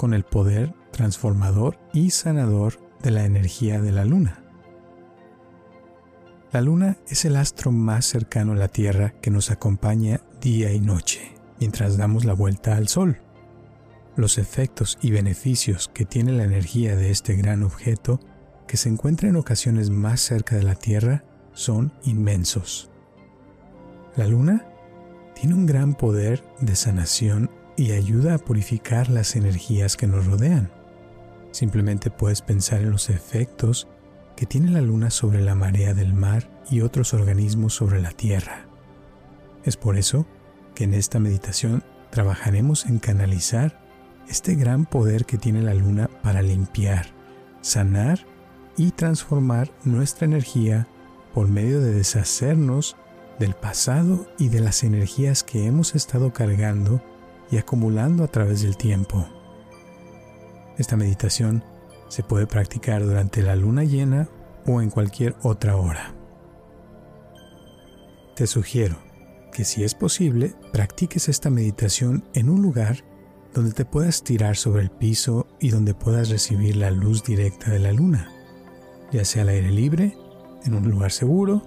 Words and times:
con 0.00 0.14
el 0.14 0.24
poder 0.24 0.72
transformador 0.92 1.78
y 1.92 2.08
sanador 2.08 2.80
de 3.02 3.10
la 3.10 3.26
energía 3.26 3.82
de 3.82 3.92
la 3.92 4.06
luna. 4.06 4.42
La 6.52 6.62
luna 6.62 6.96
es 7.06 7.26
el 7.26 7.36
astro 7.36 7.70
más 7.70 8.06
cercano 8.06 8.52
a 8.52 8.56
la 8.56 8.68
Tierra 8.68 9.12
que 9.20 9.30
nos 9.30 9.50
acompaña 9.50 10.22
día 10.40 10.72
y 10.72 10.80
noche 10.80 11.34
mientras 11.58 11.98
damos 11.98 12.24
la 12.24 12.32
vuelta 12.32 12.76
al 12.76 12.88
Sol. 12.88 13.18
Los 14.16 14.38
efectos 14.38 14.96
y 15.02 15.10
beneficios 15.10 15.90
que 15.92 16.06
tiene 16.06 16.32
la 16.32 16.44
energía 16.44 16.96
de 16.96 17.10
este 17.10 17.34
gran 17.34 17.62
objeto, 17.62 18.20
que 18.66 18.78
se 18.78 18.88
encuentra 18.88 19.28
en 19.28 19.36
ocasiones 19.36 19.90
más 19.90 20.22
cerca 20.22 20.56
de 20.56 20.62
la 20.62 20.76
Tierra, 20.76 21.24
son 21.52 21.92
inmensos. 22.04 22.90
La 24.16 24.26
luna 24.26 24.64
tiene 25.34 25.54
un 25.54 25.66
gran 25.66 25.92
poder 25.92 26.42
de 26.62 26.74
sanación 26.74 27.50
y 27.80 27.92
ayuda 27.92 28.34
a 28.34 28.38
purificar 28.38 29.08
las 29.08 29.36
energías 29.36 29.96
que 29.96 30.06
nos 30.06 30.26
rodean. 30.26 30.70
Simplemente 31.50 32.10
puedes 32.10 32.42
pensar 32.42 32.82
en 32.82 32.90
los 32.90 33.08
efectos 33.08 33.88
que 34.36 34.44
tiene 34.44 34.70
la 34.70 34.82
luna 34.82 35.08
sobre 35.08 35.40
la 35.40 35.54
marea 35.54 35.94
del 35.94 36.12
mar 36.12 36.50
y 36.70 36.82
otros 36.82 37.14
organismos 37.14 37.72
sobre 37.72 38.02
la 38.02 38.10
tierra. 38.10 38.66
Es 39.64 39.78
por 39.78 39.96
eso 39.96 40.26
que 40.74 40.84
en 40.84 40.92
esta 40.92 41.20
meditación 41.20 41.82
trabajaremos 42.10 42.84
en 42.84 42.98
canalizar 42.98 43.80
este 44.28 44.56
gran 44.56 44.84
poder 44.84 45.24
que 45.24 45.38
tiene 45.38 45.62
la 45.62 45.72
luna 45.72 46.10
para 46.22 46.42
limpiar, 46.42 47.06
sanar 47.62 48.26
y 48.76 48.90
transformar 48.90 49.70
nuestra 49.84 50.26
energía 50.26 50.86
por 51.32 51.48
medio 51.48 51.80
de 51.80 51.94
deshacernos 51.94 52.94
del 53.38 53.54
pasado 53.54 54.26
y 54.38 54.48
de 54.48 54.60
las 54.60 54.84
energías 54.84 55.42
que 55.42 55.64
hemos 55.64 55.94
estado 55.94 56.34
cargando 56.34 57.02
y 57.50 57.58
acumulando 57.58 58.24
a 58.24 58.28
través 58.28 58.62
del 58.62 58.76
tiempo. 58.76 59.26
Esta 60.78 60.96
meditación 60.96 61.64
se 62.08 62.22
puede 62.22 62.46
practicar 62.46 63.04
durante 63.04 63.42
la 63.42 63.56
luna 63.56 63.84
llena 63.84 64.28
o 64.66 64.80
en 64.80 64.90
cualquier 64.90 65.36
otra 65.42 65.76
hora. 65.76 66.14
Te 68.34 68.46
sugiero 68.46 68.96
que 69.52 69.64
si 69.64 69.84
es 69.84 69.94
posible, 69.94 70.54
practiques 70.72 71.28
esta 71.28 71.50
meditación 71.50 72.24
en 72.34 72.48
un 72.48 72.62
lugar 72.62 73.04
donde 73.52 73.72
te 73.72 73.84
puedas 73.84 74.22
tirar 74.22 74.56
sobre 74.56 74.82
el 74.82 74.90
piso 74.90 75.46
y 75.58 75.70
donde 75.70 75.94
puedas 75.94 76.30
recibir 76.30 76.76
la 76.76 76.90
luz 76.90 77.24
directa 77.24 77.70
de 77.70 77.80
la 77.80 77.92
luna, 77.92 78.30
ya 79.12 79.24
sea 79.24 79.42
al 79.42 79.48
aire 79.48 79.70
libre, 79.70 80.16
en 80.64 80.74
un 80.74 80.88
lugar 80.88 81.10
seguro 81.10 81.62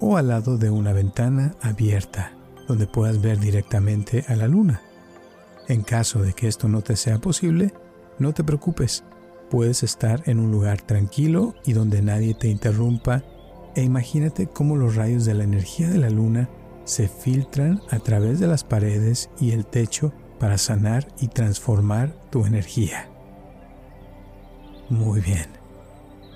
o 0.00 0.16
al 0.16 0.28
lado 0.28 0.56
de 0.56 0.70
una 0.70 0.92
ventana 0.92 1.54
abierta 1.60 2.32
donde 2.68 2.86
puedas 2.86 3.20
ver 3.20 3.38
directamente 3.38 4.24
a 4.28 4.36
la 4.36 4.48
luna. 4.48 4.82
En 5.68 5.82
caso 5.82 6.22
de 6.22 6.32
que 6.32 6.48
esto 6.48 6.68
no 6.68 6.82
te 6.82 6.96
sea 6.96 7.18
posible, 7.18 7.72
no 8.18 8.32
te 8.32 8.44
preocupes, 8.44 9.04
puedes 9.50 9.82
estar 9.82 10.22
en 10.26 10.38
un 10.38 10.50
lugar 10.50 10.80
tranquilo 10.80 11.54
y 11.64 11.72
donde 11.72 12.02
nadie 12.02 12.34
te 12.34 12.48
interrumpa. 12.48 13.22
E 13.74 13.82
imagínate 13.82 14.46
cómo 14.46 14.76
los 14.76 14.94
rayos 14.94 15.24
de 15.24 15.34
la 15.34 15.44
energía 15.44 15.88
de 15.88 15.98
la 15.98 16.10
luna 16.10 16.48
se 16.84 17.08
filtran 17.08 17.80
a 17.90 17.98
través 17.98 18.38
de 18.38 18.46
las 18.46 18.64
paredes 18.64 19.28
y 19.40 19.50
el 19.50 19.66
techo 19.66 20.12
para 20.38 20.56
sanar 20.56 21.08
y 21.20 21.28
transformar 21.28 22.14
tu 22.30 22.46
energía. 22.46 23.08
Muy 24.88 25.20
bien, 25.20 25.46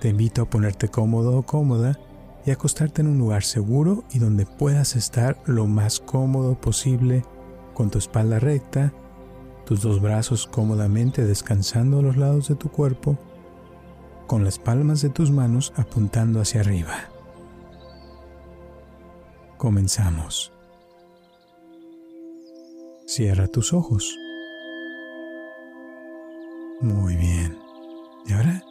te 0.00 0.08
invito 0.08 0.42
a 0.42 0.50
ponerte 0.50 0.88
cómodo 0.88 1.38
o 1.38 1.42
cómoda 1.44 1.98
y 2.44 2.50
acostarte 2.50 3.02
en 3.02 3.08
un 3.08 3.18
lugar 3.18 3.44
seguro 3.44 4.04
y 4.10 4.18
donde 4.18 4.44
puedas 4.44 4.96
estar 4.96 5.40
lo 5.46 5.66
más 5.66 6.00
cómodo 6.00 6.60
posible 6.60 7.22
con 7.74 7.90
tu 7.90 7.98
espalda 7.98 8.38
recta, 8.38 8.92
tus 9.70 9.82
dos 9.82 10.00
brazos 10.00 10.48
cómodamente 10.48 11.24
descansando 11.24 12.00
a 12.00 12.02
los 12.02 12.16
lados 12.16 12.48
de 12.48 12.56
tu 12.56 12.72
cuerpo, 12.72 13.16
con 14.26 14.42
las 14.42 14.58
palmas 14.58 15.00
de 15.00 15.10
tus 15.10 15.30
manos 15.30 15.72
apuntando 15.76 16.40
hacia 16.40 16.62
arriba. 16.62 17.08
Comenzamos. 19.58 20.52
Cierra 23.06 23.46
tus 23.46 23.72
ojos. 23.72 24.18
Muy 26.80 27.14
bien. 27.14 27.56
Y 28.26 28.32
ahora 28.32 28.64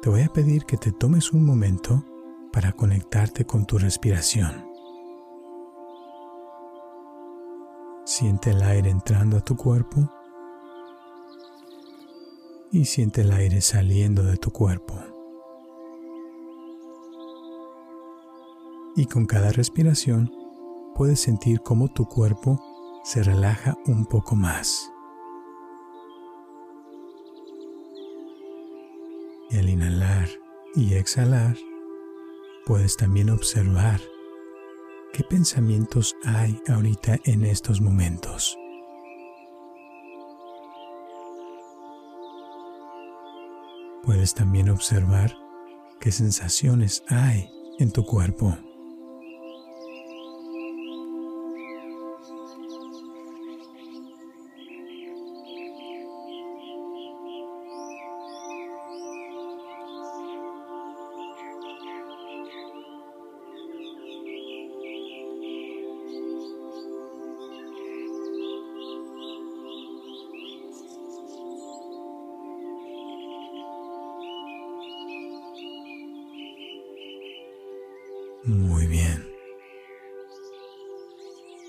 te 0.00 0.08
voy 0.08 0.22
a 0.22 0.32
pedir 0.32 0.64
que 0.64 0.78
te 0.78 0.90
tomes 0.90 1.34
un 1.34 1.44
momento 1.44 2.02
para 2.50 2.72
conectarte 2.72 3.44
con 3.44 3.66
tu 3.66 3.76
respiración. 3.76 4.66
Siente 8.06 8.52
el 8.52 8.62
aire 8.62 8.88
entrando 8.88 9.36
a 9.36 9.40
tu 9.40 9.54
cuerpo 9.54 10.10
y 12.70 12.84
siente 12.84 13.22
el 13.22 13.32
aire 13.32 13.60
saliendo 13.60 14.22
de 14.22 14.36
tu 14.36 14.50
cuerpo. 14.50 14.94
Y 18.96 19.06
con 19.06 19.26
cada 19.26 19.52
respiración 19.52 20.32
puedes 20.94 21.20
sentir 21.20 21.60
cómo 21.60 21.88
tu 21.88 22.06
cuerpo 22.06 22.60
se 23.04 23.22
relaja 23.22 23.76
un 23.86 24.06
poco 24.06 24.34
más. 24.34 24.90
Y 29.50 29.58
al 29.58 29.68
inhalar 29.68 30.28
y 30.74 30.94
exhalar, 30.94 31.56
puedes 32.64 32.96
también 32.96 33.30
observar 33.30 34.00
qué 35.12 35.22
pensamientos 35.22 36.16
hay 36.24 36.60
ahorita 36.68 37.18
en 37.24 37.44
estos 37.44 37.80
momentos. 37.80 38.58
Puedes 44.06 44.34
también 44.34 44.70
observar 44.70 45.36
qué 45.98 46.12
sensaciones 46.12 47.02
hay 47.08 47.50
en 47.80 47.90
tu 47.90 48.04
cuerpo. 48.04 48.56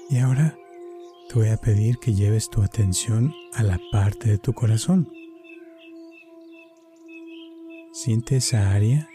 Y 0.10 0.20
ahora 0.20 0.58
te 1.28 1.36
voy 1.36 1.50
a 1.50 1.58
pedir 1.58 1.98
que 1.98 2.14
lleves 2.14 2.50
tu 2.50 2.62
atención 2.62 3.34
a 3.54 3.64
la 3.64 3.78
parte 3.92 4.30
de 4.30 4.38
tu 4.38 4.54
corazón. 4.54 5.12
Siente 7.92 8.38
esa 8.38 8.72
área 8.72 9.10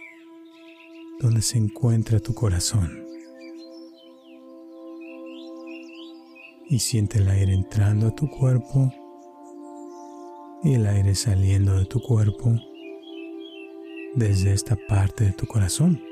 donde 1.21 1.41
se 1.41 1.57
encuentra 1.57 2.21
tu 2.21 2.35
corazón. 2.35 3.07
Y 6.69 6.79
siente 6.81 7.19
el 7.19 7.29
aire 7.29 7.55
entrando 7.55 8.09
a 8.09 8.15
tu 8.15 8.29
cuerpo 8.29 8.93
y 10.63 10.75
el 10.75 10.87
aire 10.87 11.15
saliendo 11.15 11.79
de 11.79 11.87
tu 11.87 12.03
cuerpo 12.03 12.55
desde 14.15 14.53
esta 14.53 14.77
parte 14.89 15.25
de 15.25 15.33
tu 15.33 15.47
corazón. 15.47 16.12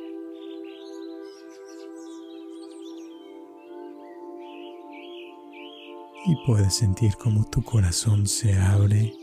y 6.27 6.37
puedes 6.47 6.75
sentir 6.75 7.15
cómo 7.17 7.45
tu 7.45 7.63
corazón 7.63 8.27
se 8.27 8.55
abre 8.55 9.15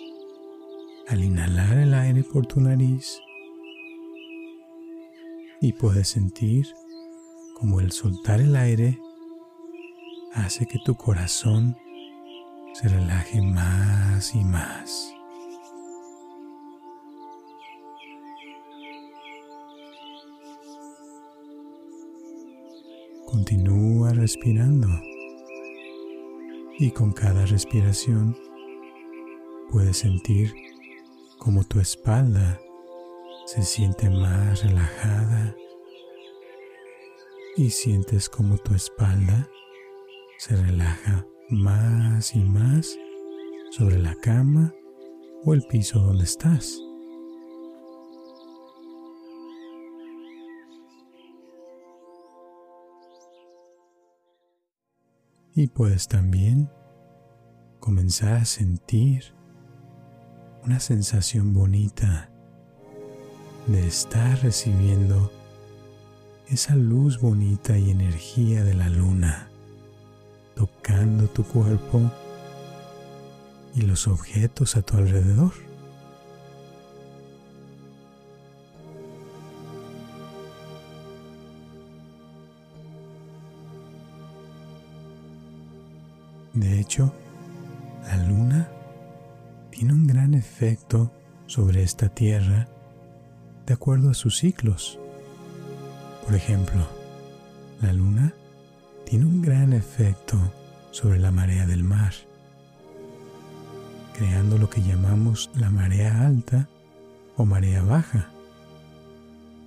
al 1.08 1.24
inhalar 1.24 1.78
el 1.78 1.94
aire 1.94 2.24
por 2.24 2.46
tu 2.48 2.60
nariz 2.60 3.20
y 5.62 5.74
puedes 5.74 6.10
sentir 6.10 6.68
como 7.56 7.80
el 7.80 7.92
soltar 7.92 8.42
el 8.42 8.56
aire 8.56 9.00
hace 10.34 10.66
que 10.66 10.80
tu 10.86 10.96
corazón 10.96 11.78
se 12.74 12.88
relaje 12.88 13.42
más 13.42 14.36
y 14.36 14.44
más. 14.44 15.14
Continúa 23.26 24.14
respirando 24.14 24.88
y 26.80 26.92
con 26.92 27.12
cada 27.12 27.46
respiración 27.46 28.38
puedes 29.70 29.98
sentir 29.98 30.54
como 31.40 31.64
tu 31.64 31.80
espalda 31.80 32.60
se 33.46 33.64
siente 33.64 34.10
más 34.10 34.64
relajada 34.64 35.56
y 37.56 37.70
sientes 37.72 38.30
como 38.30 38.58
tu 38.58 38.76
espalda 38.76 39.50
se 40.38 40.56
relaja 40.56 41.26
más 41.50 42.36
y 42.36 42.40
más 42.40 42.98
sobre 43.72 43.98
la 43.98 44.16
cama 44.16 44.74
o 45.44 45.54
el 45.54 45.64
piso 45.64 46.00
donde 46.00 46.26
estás. 46.26 46.87
Y 55.58 55.66
puedes 55.66 56.08
también 56.08 56.70
comenzar 57.80 58.34
a 58.34 58.46
sentir 58.46 59.34
una 60.64 60.80
sensación 60.80 61.52
bonita 61.52 62.30
de 63.66 63.88
estar 63.88 64.40
recibiendo 64.44 65.32
esa 66.48 66.76
luz 66.76 67.20
bonita 67.20 67.76
y 67.76 67.90
energía 67.90 68.64
de 68.64 68.76
la 68.76 68.88
luna 68.88 69.50
tocando 70.56 71.26
tu 71.28 71.44
cuerpo 71.44 72.02
y 73.74 73.82
los 73.82 74.08
objetos 74.08 74.76
a 74.78 74.84
tu 74.84 74.98
alrededor. 74.98 75.54
De 86.60 86.80
hecho, 86.80 87.14
la 88.08 88.18
luna 88.18 88.68
tiene 89.70 89.94
un 89.94 90.08
gran 90.08 90.34
efecto 90.34 91.12
sobre 91.46 91.84
esta 91.84 92.10
Tierra 92.10 92.68
de 93.68 93.76
acuerdo 93.76 94.10
a 94.10 94.16
sus 94.16 94.38
ciclos. 94.40 94.98
Por 96.26 96.34
ejemplo, 96.34 96.88
la 97.80 97.94
luna 97.94 98.34
tiene 99.06 99.26
un 99.26 99.44
gran 99.44 99.72
efecto 99.72 100.36
sobre 100.90 101.20
la 101.20 101.30
marea 101.30 101.68
del 101.68 101.84
mar, 101.84 102.14
creando 104.18 104.58
lo 104.58 104.68
que 104.68 104.82
llamamos 104.82 105.52
la 105.54 105.70
marea 105.70 106.26
alta 106.26 106.68
o 107.36 107.46
marea 107.46 107.84
baja. 107.84 108.30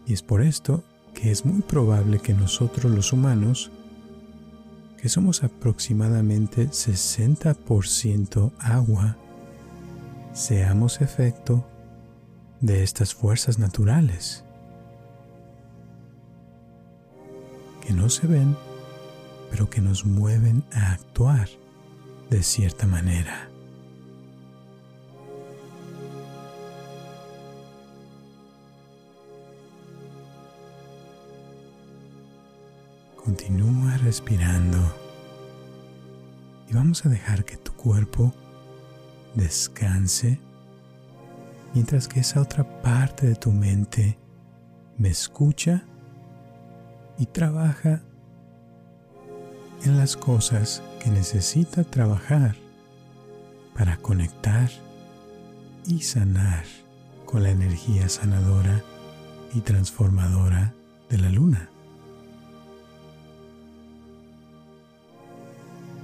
Y 0.09 0.13
es 0.13 0.23
por 0.23 0.43
esto 0.43 0.83
que 1.15 1.31
es 1.31 1.45
muy 1.47 1.63
probable 1.63 2.19
que 2.19 2.35
nosotros 2.35 2.91
los 2.91 3.13
humanos, 3.13 3.71
que 5.01 5.09
somos 5.09 5.43
aproximadamente 5.43 6.69
60% 6.69 8.53
agua, 8.59 9.17
seamos 10.35 11.01
efecto 11.01 11.67
de 12.61 12.83
estas 12.83 13.15
fuerzas 13.15 13.59
naturales 13.59 14.45
que 17.87 17.95
no 17.95 18.11
se 18.11 18.27
ven, 18.27 18.57
pero 19.51 19.71
que 19.71 19.81
nos 19.81 20.05
mueven 20.05 20.63
a 20.73 20.93
actuar 20.93 21.49
de 22.29 22.43
cierta 22.43 22.87
manera. 22.87 23.50
Continúa 33.31 33.97
respirando 33.99 34.77
y 36.69 36.75
vamos 36.75 37.07
a 37.07 37.09
dejar 37.09 37.45
que 37.45 37.57
tu 37.57 37.71
cuerpo 37.75 38.35
descanse 39.37 40.41
mientras 41.73 42.09
que 42.09 42.19
esa 42.19 42.41
otra 42.41 42.83
parte 42.83 43.29
de 43.29 43.37
tu 43.37 43.53
mente 43.53 44.19
me 44.99 45.11
escucha 45.11 45.85
y 47.19 47.27
trabaja 47.27 48.03
en 49.85 49.97
las 49.97 50.17
cosas 50.17 50.83
que 50.99 51.11
necesita 51.11 51.85
trabajar 51.85 52.57
para 53.77 53.97
conectar 53.99 54.69
y 55.87 56.01
sanar 56.03 56.65
con 57.27 57.45
la 57.45 57.51
energía 57.51 58.09
sanadora 58.09 58.83
y 59.55 59.61
transformadora 59.61 60.75
de 61.09 61.19
la 61.19 61.31
luna. 61.31 61.70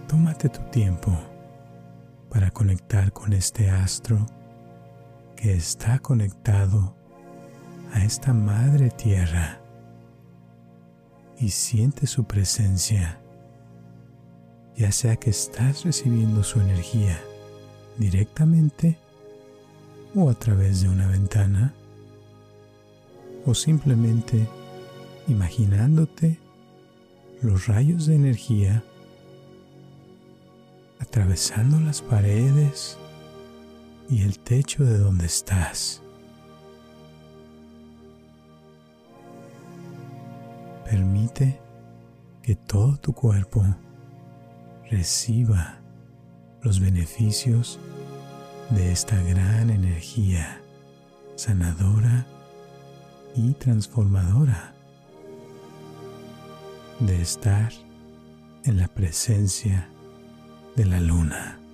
Tómate 0.08 0.48
tu 0.48 0.60
tiempo 0.70 1.12
para 2.30 2.52
conectar 2.52 3.12
con 3.12 3.32
este 3.32 3.68
astro 3.70 4.24
que 5.34 5.52
está 5.52 5.98
conectado 5.98 6.94
a 7.92 8.04
esta 8.04 8.32
madre 8.32 8.90
tierra 8.90 9.60
y 11.40 11.48
siente 11.48 12.06
su 12.06 12.24
presencia, 12.24 13.20
ya 14.76 14.92
sea 14.92 15.16
que 15.16 15.30
estás 15.30 15.84
recibiendo 15.84 16.44
su 16.44 16.60
energía 16.60 17.20
directamente 17.98 18.98
o 20.14 20.30
a 20.30 20.34
través 20.34 20.82
de 20.82 20.88
una 20.88 21.08
ventana, 21.08 21.74
o 23.44 23.54
simplemente 23.54 24.46
imaginándote 25.26 26.38
los 27.42 27.66
rayos 27.66 28.06
de 28.06 28.14
energía 28.14 28.84
atravesando 31.00 31.80
las 31.80 32.02
paredes 32.02 32.98
y 34.08 34.22
el 34.22 34.38
techo 34.38 34.84
de 34.84 34.98
donde 34.98 35.26
estás. 35.26 36.02
Permite 40.84 41.60
que 42.42 42.54
todo 42.54 42.96
tu 42.96 43.12
cuerpo 43.12 43.64
reciba 44.90 45.80
los 46.62 46.80
beneficios 46.80 47.78
de 48.70 48.92
esta 48.92 49.20
gran 49.22 49.70
energía 49.70 50.60
sanadora 51.34 52.26
y 53.34 53.52
transformadora 53.52 54.74
de 57.00 57.20
estar 57.20 57.72
en 58.64 58.78
la 58.78 58.88
presencia 58.88 59.90
de 60.76 60.84
la 60.84 61.00
luna. 61.00 61.65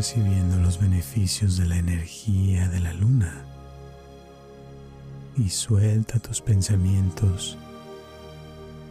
Recibiendo 0.00 0.56
los 0.56 0.80
beneficios 0.80 1.58
de 1.58 1.66
la 1.66 1.76
energía 1.76 2.70
de 2.70 2.80
la 2.80 2.94
luna 2.94 3.44
y 5.36 5.50
suelta 5.50 6.18
tus 6.18 6.40
pensamientos 6.40 7.58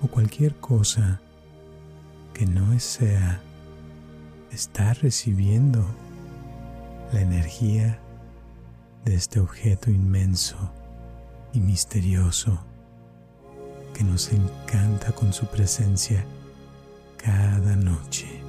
o 0.04 0.08
cualquier 0.08 0.54
cosa 0.58 1.20
que 2.32 2.46
no 2.46 2.80
sea 2.80 3.42
estar 4.52 5.00
recibiendo 5.00 5.84
la 7.12 7.22
energía 7.22 7.98
de 9.04 9.16
este 9.16 9.40
objeto 9.40 9.90
inmenso 9.90 10.72
y 11.54 11.60
misterioso 11.60 12.64
que 13.96 14.04
nos 14.04 14.32
encanta 14.32 15.12
con 15.14 15.34
su 15.34 15.48
presencia 15.48 16.24
cada 17.18 17.76
noche. 17.76 18.49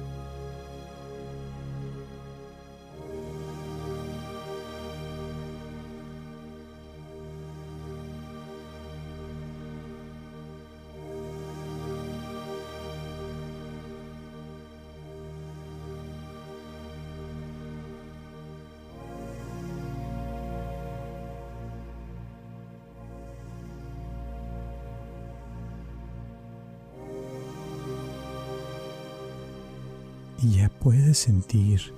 Sentir 31.21 31.93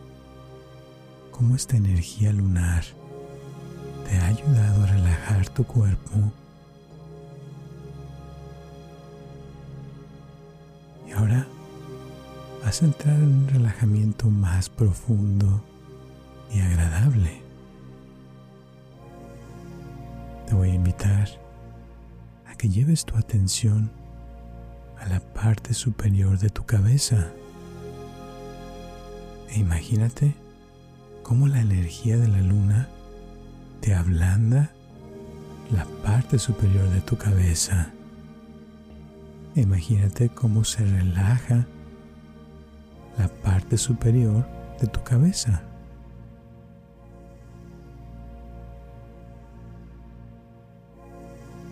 cómo 1.32 1.56
esta 1.56 1.78
energía 1.78 2.34
lunar 2.34 2.84
te 4.06 4.18
ha 4.18 4.26
ayudado 4.26 4.84
a 4.84 4.88
relajar 4.88 5.48
tu 5.48 5.64
cuerpo 5.64 6.34
y 11.08 11.12
ahora 11.14 11.48
vas 12.66 12.82
a 12.82 12.86
entrar 12.86 13.16
en 13.16 13.24
un 13.24 13.48
relajamiento 13.48 14.30
más 14.30 14.68
profundo 14.68 15.64
y 16.54 16.60
agradable. 16.60 17.42
Te 20.48 20.54
voy 20.54 20.72
a 20.72 20.76
invitar 20.76 21.30
a 22.46 22.56
que 22.56 22.68
lleves 22.68 23.06
tu 23.06 23.16
atención 23.16 23.90
a 25.00 25.08
la 25.08 25.22
parte 25.22 25.74
superior 25.74 26.38
de 26.40 26.50
tu 26.50 26.66
cabeza. 26.66 27.32
Imagínate 29.56 30.34
cómo 31.22 31.48
la 31.48 31.62
energía 31.62 32.18
de 32.18 32.28
la 32.28 32.42
luna 32.42 32.88
te 33.82 33.94
ablanda 33.94 34.72
la 35.72 35.86
parte 36.04 36.40
superior 36.40 36.90
de 36.90 37.02
tu 37.02 37.18
cabeza. 37.18 37.92
Imagínate 39.56 40.30
cómo 40.30 40.64
se 40.64 40.84
relaja 40.84 41.68
la 43.20 43.28
parte 43.28 43.78
superior 43.78 44.48
de 44.82 44.88
tu 44.88 45.04
cabeza. 45.04 45.62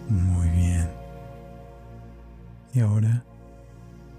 Muy 0.07 0.50
bien. 0.50 0.88
Y 2.75 2.81
ahora, 2.81 3.23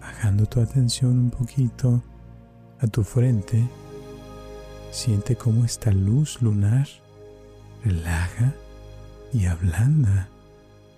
bajando 0.01 0.47
tu 0.47 0.61
atención 0.61 1.19
un 1.19 1.31
poquito 1.31 2.03
a 2.83 2.89
tu 2.89 3.05
frente, 3.05 3.63
siente 4.91 5.37
cómo 5.37 5.65
esta 5.65 5.93
luz 5.93 6.43
lunar 6.43 6.89
relaja 7.85 8.55
y 9.33 9.47
ablanda 9.47 10.29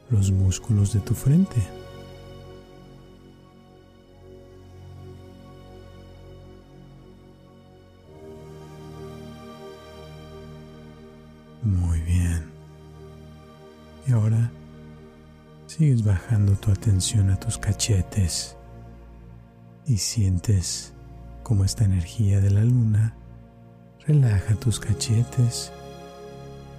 los 0.08 0.30
músculos 0.30 0.94
de 0.94 1.00
tu 1.00 1.14
frente. 1.14 1.62
Muy 11.62 12.00
bien. 12.00 12.44
Y 14.06 14.12
ahora 14.12 14.50
sigues 15.66 16.02
bajando 16.02 16.54
tu 16.54 16.70
atención 16.70 17.28
a 17.28 17.38
tus 17.38 17.58
cachetes 17.58 18.56
y 19.86 19.98
sientes 19.98 20.93
como 21.44 21.62
esta 21.62 21.84
energía 21.84 22.40
de 22.40 22.50
la 22.50 22.64
luna 22.64 23.14
relaja 24.06 24.54
tus 24.56 24.80
cachetes 24.80 25.70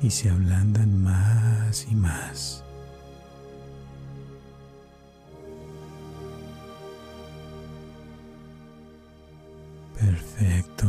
y 0.01 0.09
se 0.09 0.29
ablandan 0.29 1.01
más 1.01 1.87
y 1.89 1.95
más. 1.95 2.63
Perfecto. 9.97 10.87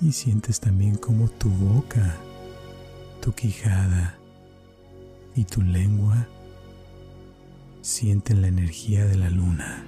Y 0.00 0.12
sientes 0.12 0.60
también 0.60 0.96
como 0.96 1.28
tu 1.28 1.50
boca, 1.50 2.14
tu 3.20 3.32
quijada 3.32 4.16
y 5.34 5.44
tu 5.44 5.62
lengua 5.62 6.28
sienten 7.82 8.40
la 8.40 8.48
energía 8.48 9.04
de 9.04 9.16
la 9.16 9.30
luna 9.30 9.84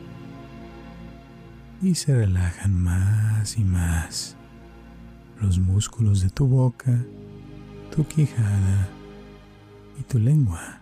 y 1.83 1.95
se 1.95 2.15
relajan 2.15 2.75
más 2.75 3.59
y 3.59 3.65
más 3.65 4.37
los 5.41 5.59
músculos 5.59 6.23
de 6.23 6.31
tu 6.31 6.47
boca 6.47 6.99
tu 7.97 8.07
quijada 8.07 8.89
y 9.99 10.03
tu 10.03 10.19
lengua. 10.19 10.81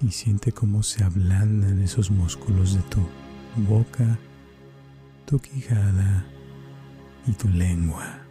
Y 0.00 0.10
siente 0.10 0.52
cómo 0.52 0.84
se 0.84 1.02
ablandan 1.02 1.82
esos 1.82 2.10
músculos 2.12 2.74
de 2.74 2.82
tu 2.82 3.00
boca, 3.68 4.18
tu 5.26 5.40
quijada 5.40 6.24
y 7.26 7.32
tu 7.32 7.48
lengua. 7.48 8.21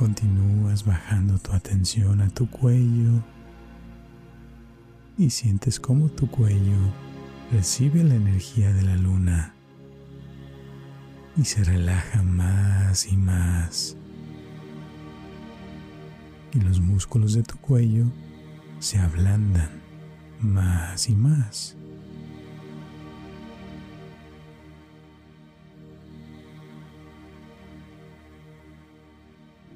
Continúas 0.00 0.86
bajando 0.86 1.38
tu 1.38 1.52
atención 1.52 2.22
a 2.22 2.30
tu 2.30 2.48
cuello 2.48 3.22
y 5.18 5.28
sientes 5.28 5.78
cómo 5.78 6.08
tu 6.08 6.26
cuello 6.30 6.78
recibe 7.52 8.02
la 8.02 8.14
energía 8.14 8.72
de 8.72 8.80
la 8.80 8.96
luna 8.96 9.54
y 11.36 11.44
se 11.44 11.64
relaja 11.64 12.22
más 12.22 13.12
y 13.12 13.16
más. 13.18 13.94
Y 16.54 16.60
los 16.60 16.80
músculos 16.80 17.34
de 17.34 17.42
tu 17.42 17.58
cuello 17.58 18.06
se 18.78 18.98
ablandan 18.98 19.82
más 20.40 21.10
y 21.10 21.14
más. 21.14 21.76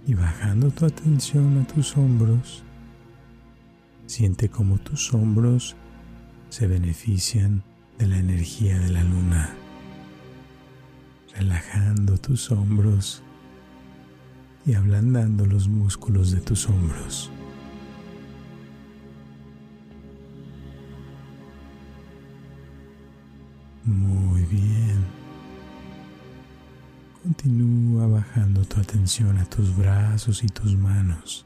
Y 0.07 0.15
bajando 0.15 0.71
tu 0.71 0.85
atención 0.87 1.59
a 1.59 1.67
tus 1.67 1.97
hombros, 1.97 2.65
Siente 4.07 4.51
como 4.51 4.79
tus 4.79 5.15
hombros 5.15 5.77
se 6.51 6.67
benefician 6.67 7.63
de 7.99 8.07
la 8.07 8.19
energía 8.19 8.79
de 8.79 8.91
la 8.91 9.03
luna, 9.03 9.51
relajando 11.35 12.19
tus 12.19 12.51
hombros 12.51 13.23
y 14.67 14.75
ablandando 14.75 15.47
los 15.47 15.69
músculos 15.69 16.33
de 16.33 16.41
tus 16.41 16.69
hombros. 16.69 17.31
Muy 23.85 24.43
bien. 24.43 25.24
Continúa 27.25 28.07
bajando 28.07 28.65
tu 28.65 28.81
atención 28.81 29.37
a 29.39 29.45
tus 29.47 29.77
brazos 29.77 30.45
y 30.45 30.47
tus 30.47 30.77
manos 30.77 31.45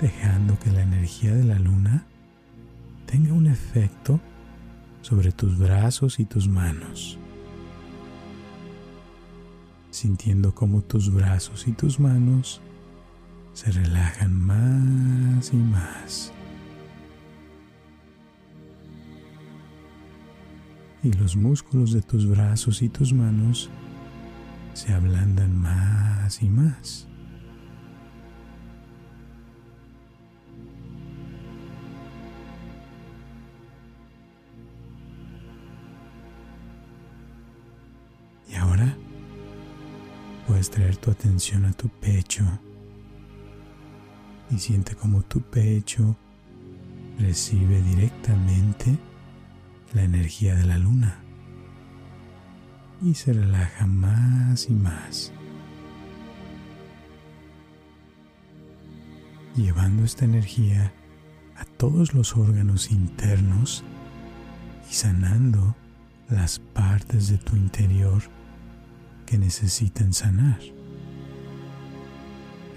dejando 0.00 0.58
que 0.58 0.70
la 0.70 0.82
energía 0.82 1.34
de 1.34 1.44
la 1.44 1.58
luna 1.58 2.04
tenga 3.06 3.32
un 3.32 3.46
efecto 3.46 4.20
sobre 5.02 5.32
tus 5.32 5.58
brazos 5.58 6.20
y 6.20 6.24
tus 6.24 6.48
manos, 6.48 7.18
sintiendo 9.90 10.54
cómo 10.54 10.82
tus 10.82 11.12
brazos 11.12 11.66
y 11.66 11.72
tus 11.72 11.98
manos 11.98 12.60
se 13.54 13.72
relajan 13.72 14.34
más 14.34 15.52
y 15.52 15.56
más. 15.56 16.32
Y 21.02 21.12
los 21.12 21.36
músculos 21.36 21.92
de 21.92 22.02
tus 22.02 22.28
brazos 22.28 22.82
y 22.82 22.88
tus 22.88 23.12
manos 23.12 23.70
se 24.74 24.92
ablandan 24.92 25.56
más 25.56 26.42
y 26.42 26.48
más. 26.48 27.08
puedes 40.58 40.70
traer 40.70 40.96
tu 40.96 41.12
atención 41.12 41.66
a 41.66 41.72
tu 41.72 41.88
pecho 41.88 42.42
y 44.50 44.58
siente 44.58 44.96
como 44.96 45.22
tu 45.22 45.40
pecho 45.40 46.16
recibe 47.18 47.80
directamente 47.82 48.98
la 49.94 50.02
energía 50.02 50.54
de 50.54 50.64
la 50.64 50.78
luna 50.78 51.18
y 53.02 53.14
se 53.14 53.32
relaja 53.32 53.86
más 53.86 54.68
y 54.68 54.74
más. 54.74 55.32
Llevando 59.56 60.04
esta 60.04 60.24
energía 60.24 60.92
a 61.56 61.64
todos 61.64 62.14
los 62.14 62.36
órganos 62.36 62.90
internos 62.90 63.84
y 64.90 64.94
sanando 64.94 65.74
las 66.30 66.58
partes 66.58 67.28
de 67.28 67.38
tu 67.38 67.56
interior 67.56 68.22
que 69.26 69.38
necesitan 69.38 70.12
sanar. 70.12 70.60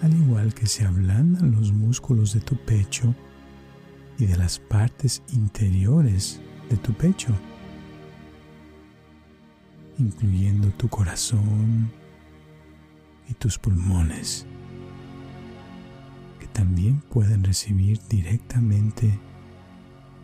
Al 0.01 0.13
igual 0.15 0.53
que 0.53 0.65
se 0.65 0.85
ablandan 0.85 1.51
los 1.51 1.71
músculos 1.71 2.33
de 2.33 2.39
tu 2.39 2.55
pecho 2.57 3.13
y 4.17 4.25
de 4.25 4.37
las 4.37 4.57
partes 4.59 5.21
interiores 5.31 6.41
de 6.71 6.77
tu 6.77 6.93
pecho, 6.93 7.35
incluyendo 9.97 10.69
tu 10.69 10.87
corazón, 10.87 11.91
y 13.29 13.33
tus 13.33 13.57
pulmones, 13.57 14.45
que 16.39 16.47
también 16.47 17.01
pueden 17.09 17.43
recibir 17.43 17.99
directamente 18.09 19.19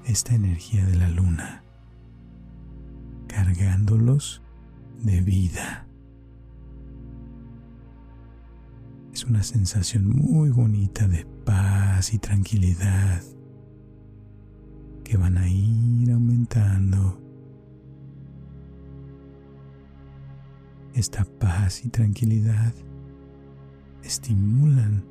esta 0.06 0.36
energía 0.36 0.86
de 0.86 0.96
la 0.96 1.10
luna, 1.10 1.64
cargándolos 3.28 4.42
de 5.00 5.22
vida. 5.22 5.88
Es 9.14 9.24
una 9.26 9.44
sensación 9.44 10.08
muy 10.08 10.50
bonita 10.50 11.08
de 11.08 11.26
paz 11.46 12.14
y 12.14 12.20
tranquilidad 12.20 13.22
que 15.08 15.16
van 15.16 15.38
a 15.38 15.50
ir 15.50 16.12
aumentando. 16.12 17.18
Esta 20.94 21.24
paz 21.24 21.86
y 21.86 21.90
tranquilidad 21.90 22.74
estimulan 24.04 25.06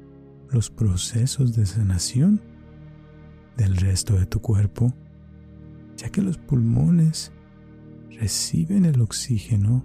los 0.51 0.69
procesos 0.69 1.57
de 1.57 1.65
sanación 1.65 2.43
del 3.57 3.75
resto 3.79 4.19
de 4.19 4.27
tu 4.27 4.43
cuerpo, 4.43 4.93
ya 5.97 6.11
que 6.11 6.21
los 6.21 6.37
pulmones 6.37 7.33
reciben 8.21 8.85
el 8.85 9.01
oxígeno 9.01 9.83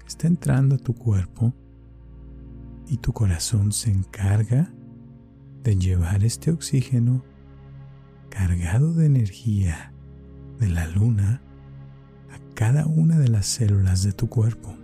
que 0.00 0.08
está 0.08 0.26
entrando 0.26 0.74
a 0.74 0.78
tu 0.78 0.94
cuerpo 0.94 1.54
y 2.88 2.96
tu 2.96 3.12
corazón 3.12 3.70
se 3.70 3.92
encarga 3.92 4.72
de 5.62 5.76
llevar 5.76 6.24
este 6.24 6.50
oxígeno 6.50 7.22
cargado 8.30 8.94
de 8.94 9.06
energía 9.06 9.92
de 10.58 10.68
la 10.68 10.86
luna 10.86 11.42
a 12.30 12.54
cada 12.54 12.86
una 12.86 13.18
de 13.18 13.28
las 13.28 13.46
células 13.46 14.02
de 14.02 14.12
tu 14.12 14.28
cuerpo. 14.28 14.76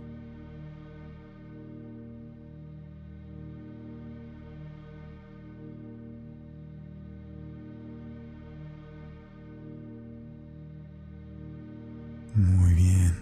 Muy 12.35 12.73
bien. 12.73 13.13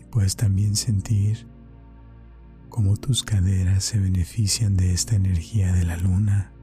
Y 0.00 0.04
puedes 0.06 0.34
también 0.34 0.74
sentir 0.74 1.46
cómo 2.68 2.96
tus 2.96 3.22
caderas 3.22 3.84
se 3.84 4.00
benefician 4.00 4.76
de 4.76 4.92
esta 4.92 5.14
energía 5.14 5.72
de 5.72 5.84
la 5.84 5.96
luna 5.96 6.53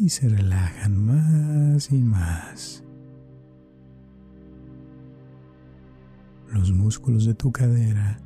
y 0.00 0.08
se 0.08 0.30
relajan 0.30 0.96
más 0.96 1.92
y 1.92 1.98
más. 2.00 2.82
Los 6.50 6.72
músculos 6.72 7.26
de 7.26 7.34
tu 7.34 7.52
cadera 7.52 8.18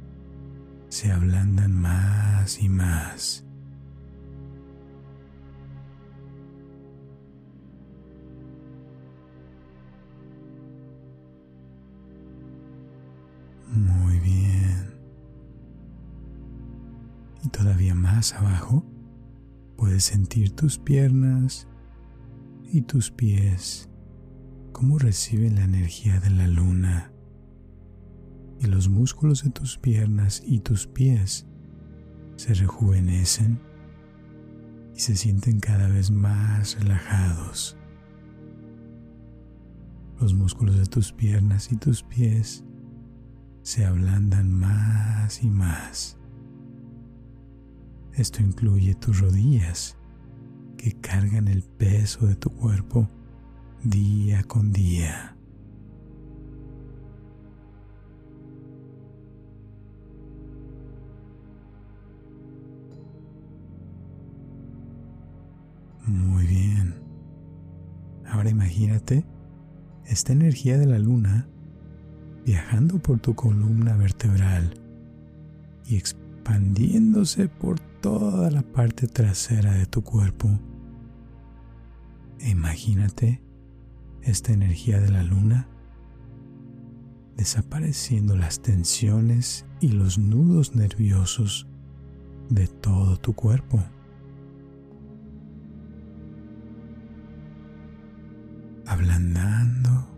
se 0.89 1.11
ablandan 1.11 1.73
más 1.73 2.63
y 2.63 2.69
más. 2.69 3.45
Muy 13.69 14.21
bien. 14.21 14.95
Y 17.43 17.49
todavía 17.49 17.97
más 17.97 18.33
abajo 18.33 18.85
sentir 20.01 20.53
tus 20.53 20.79
piernas 20.79 21.69
y 22.65 22.83
tus 22.83 23.11
pies, 23.11 23.89
cómo 24.73 24.99
reciben 24.99 25.57
la 25.57 25.65
energía 25.65 26.21
de 26.21 26.31
la 26.31 26.47
luna. 26.49 27.13
Y 28.61 28.67
los 28.67 28.89
músculos 28.89 29.45
de 29.45 29.51
tus 29.51 29.79
piernas 29.79 30.43
y 30.45 30.61
tus 30.61 30.87
pies 30.87 31.47
se 32.37 32.55
rejuvenecen 32.55 33.61
y 34.95 35.01
se 35.01 35.17
sienten 35.17 35.61
cada 35.61 35.89
vez 35.89 36.11
más 36.11 36.79
relajados. 36.81 37.77
Los 40.21 40.35
músculos 40.35 40.77
de 40.77 40.87
tus 40.87 41.13
piernas 41.13 41.71
y 41.73 41.77
tus 41.77 42.03
pies 42.03 42.65
se 43.63 43.85
ablandan 43.85 44.53
más 44.53 45.43
y 45.43 45.51
más. 45.51 46.19
Esto 48.17 48.43
incluye 48.43 48.95
tus 48.95 49.21
rodillas 49.21 49.97
que 50.77 50.93
cargan 50.93 51.49
el 51.49 51.63
peso 51.63 52.27
de 52.27 52.37
tu 52.37 52.49
cuerpo 52.51 53.09
día 53.83 54.45
con 54.45 54.73
día. 54.73 55.37
Muy 66.07 66.47
bien. 66.47 66.95
Ahora 68.27 68.51
imagínate 68.51 69.25
esta 70.05 70.33
energía 70.33 70.79
de 70.79 70.87
la 70.87 70.99
luna 71.01 71.49
viajando 72.45 72.99
por 72.99 73.19
tu 73.19 73.35
columna 73.35 73.97
vertebral 73.97 74.75
y 75.87 75.97
expandiéndose 75.97 77.49
por 77.49 77.81
toda 78.05 78.51
la 78.51 78.61
parte 78.61 79.09
trasera 79.09 79.73
de 79.73 79.87
tu 79.87 80.03
cuerpo. 80.05 80.61
imagínate 82.39 83.43
esta 84.21 84.53
energía 84.53 85.01
de 85.01 85.11
la 85.11 85.23
luna 85.23 85.67
desapareciendo 87.35 88.37
las 88.37 88.61
tensiones 88.61 89.65
y 89.81 89.93
los 89.93 90.19
nudos 90.19 90.75
nerviosos 90.75 91.67
de 92.51 92.69
todo 92.69 93.17
tu 93.17 93.33
cuerpo. 93.33 93.83
Ablandando 98.87 100.15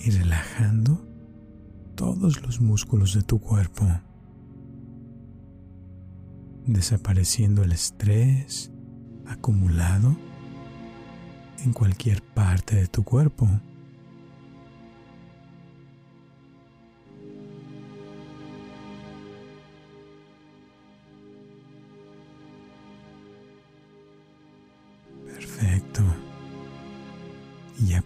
y 0.00 0.10
relajando 0.10 1.00
todos 1.94 2.42
los 2.42 2.60
músculos 2.60 3.14
de 3.14 3.22
tu 3.22 3.38
cuerpo, 3.38 3.86
desapareciendo 6.68 7.64
el 7.64 7.72
estrés 7.72 8.70
acumulado 9.26 10.16
en 11.64 11.72
cualquier 11.72 12.22
parte 12.22 12.76
de 12.76 12.86
tu 12.86 13.02
cuerpo. 13.02 13.48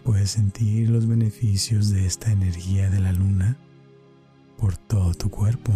puedes 0.03 0.31
sentir 0.31 0.89
los 0.89 1.07
beneficios 1.07 1.89
de 1.89 2.05
esta 2.05 2.31
energía 2.31 2.89
de 2.89 2.99
la 2.99 3.13
luna 3.13 3.57
por 4.57 4.77
todo 4.77 5.13
tu 5.13 5.29
cuerpo. 5.29 5.73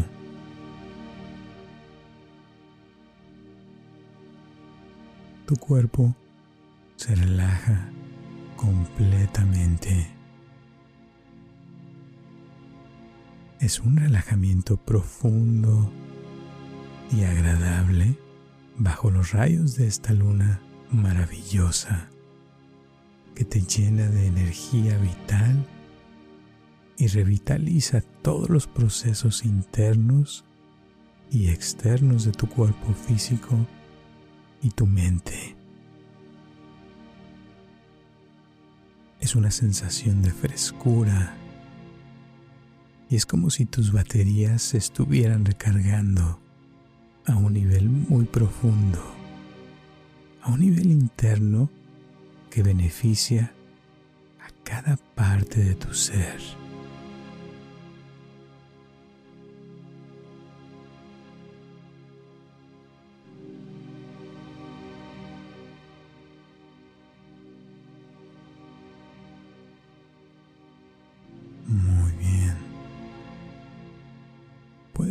Tu 5.47 5.55
cuerpo 5.55 6.13
se 6.97 7.15
relaja 7.15 7.89
completamente. 8.57 10.11
Es 13.61 13.79
un 13.79 13.95
relajamiento 13.95 14.75
profundo 14.75 15.89
y 17.13 17.23
agradable 17.23 18.17
bajo 18.77 19.09
los 19.09 19.31
rayos 19.31 19.77
de 19.77 19.87
esta 19.87 20.11
luna 20.11 20.59
maravillosa 20.91 22.09
que 23.33 23.45
te 23.45 23.61
llena 23.61 24.09
de 24.09 24.27
energía 24.27 24.97
vital 24.97 25.65
y 26.97 27.07
revitaliza 27.07 28.01
todos 28.21 28.49
los 28.49 28.67
procesos 28.67 29.45
internos 29.45 30.43
y 31.31 31.47
externos 31.51 32.25
de 32.25 32.33
tu 32.33 32.49
cuerpo 32.49 32.93
físico 32.93 33.65
y 34.61 34.71
tu 34.71 34.85
mente. 34.85 35.55
Es 39.19 39.35
una 39.35 39.51
sensación 39.51 40.21
de 40.21 40.31
frescura 40.31 41.35
y 43.09 43.15
es 43.15 43.25
como 43.25 43.49
si 43.49 43.65
tus 43.65 43.91
baterías 43.91 44.61
se 44.61 44.77
estuvieran 44.77 45.45
recargando 45.45 46.39
a 47.25 47.35
un 47.35 47.53
nivel 47.53 47.89
muy 47.89 48.25
profundo, 48.25 49.01
a 50.41 50.51
un 50.51 50.59
nivel 50.61 50.91
interno 50.91 51.69
que 52.49 52.63
beneficia 52.63 53.51
a 54.39 54.49
cada 54.63 54.97
parte 54.97 55.63
de 55.63 55.75
tu 55.75 55.93
ser. 55.93 56.66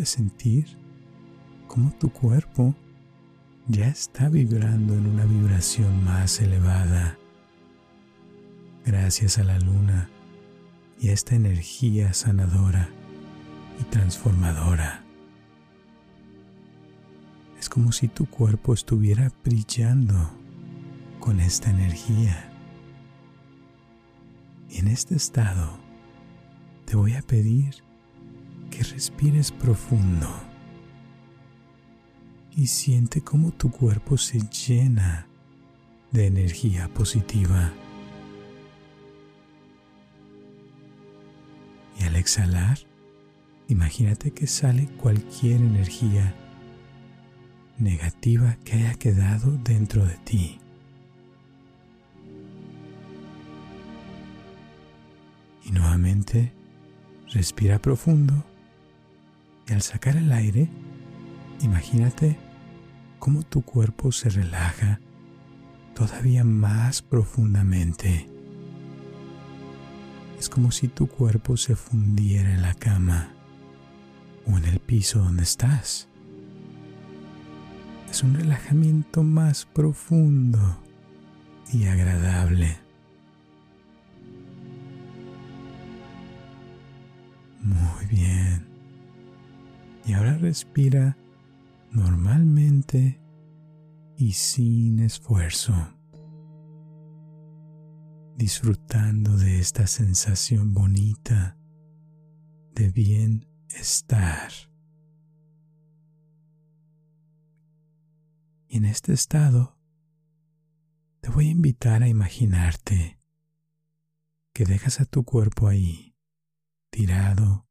Sentir 0.06 0.78
cómo 1.68 1.90
tu 1.92 2.10
cuerpo 2.10 2.74
ya 3.68 3.88
está 3.88 4.28
vibrando 4.28 4.94
en 4.94 5.06
una 5.06 5.24
vibración 5.24 6.04
más 6.04 6.40
elevada 6.40 7.18
gracias 8.84 9.38
a 9.38 9.44
la 9.44 9.58
luna 9.58 10.08
y 11.00 11.08
a 11.08 11.12
esta 11.12 11.34
energía 11.34 12.12
sanadora 12.14 12.88
y 13.80 13.84
transformadora. 13.84 15.02
Es 17.58 17.68
como 17.68 17.90
si 17.90 18.06
tu 18.08 18.26
cuerpo 18.26 18.72
estuviera 18.72 19.32
brillando 19.44 20.30
con 21.18 21.40
esta 21.40 21.70
energía. 21.70 22.52
Y 24.70 24.78
en 24.78 24.88
este 24.88 25.16
estado 25.16 25.78
te 26.84 26.96
voy 26.96 27.14
a 27.14 27.22
pedir 27.22 27.85
que 28.76 28.84
respires 28.84 29.52
profundo 29.52 30.28
y 32.54 32.66
siente 32.66 33.22
cómo 33.22 33.50
tu 33.50 33.70
cuerpo 33.70 34.18
se 34.18 34.38
llena 34.50 35.26
de 36.12 36.26
energía 36.26 36.88
positiva. 36.88 37.72
Y 41.98 42.04
al 42.04 42.16
exhalar, 42.16 42.78
imagínate 43.68 44.32
que 44.32 44.46
sale 44.46 44.88
cualquier 44.98 45.62
energía 45.62 46.34
negativa 47.78 48.58
que 48.62 48.74
haya 48.74 48.94
quedado 48.94 49.52
dentro 49.64 50.04
de 50.04 50.16
ti. 50.18 50.58
Y 55.64 55.70
nuevamente 55.70 56.52
respira 57.32 57.78
profundo 57.78 58.44
y 59.68 59.72
al 59.72 59.82
sacar 59.82 60.16
el 60.16 60.32
aire, 60.32 60.68
imagínate 61.60 62.38
cómo 63.18 63.42
tu 63.42 63.62
cuerpo 63.62 64.12
se 64.12 64.28
relaja 64.28 65.00
todavía 65.94 66.44
más 66.44 67.02
profundamente. 67.02 68.28
Es 70.38 70.48
como 70.48 70.70
si 70.70 70.88
tu 70.88 71.08
cuerpo 71.08 71.56
se 71.56 71.74
fundiera 71.74 72.52
en 72.52 72.62
la 72.62 72.74
cama 72.74 73.32
o 74.46 74.58
en 74.58 74.64
el 74.66 74.78
piso 74.78 75.20
donde 75.20 75.42
estás. 75.42 76.08
Es 78.10 78.22
un 78.22 78.34
relajamiento 78.34 79.22
más 79.22 79.64
profundo 79.64 80.82
y 81.72 81.86
agradable. 81.86 82.78
Muy 87.62 88.06
bien. 88.06 88.35
Y 90.06 90.12
ahora 90.12 90.38
respira 90.38 91.16
normalmente 91.90 93.20
y 94.16 94.32
sin 94.32 95.00
esfuerzo, 95.00 95.74
disfrutando 98.36 99.36
de 99.36 99.58
esta 99.58 99.88
sensación 99.88 100.72
bonita 100.72 101.58
de 102.72 102.90
bienestar. 102.90 104.52
Y 108.68 108.76
en 108.76 108.84
este 108.84 109.12
estado 109.12 109.76
te 111.20 111.30
voy 111.30 111.48
a 111.48 111.50
invitar 111.52 112.04
a 112.04 112.08
imaginarte 112.08 113.18
que 114.52 114.64
dejas 114.64 115.00
a 115.00 115.04
tu 115.04 115.24
cuerpo 115.24 115.66
ahí, 115.66 116.14
tirado, 116.90 117.66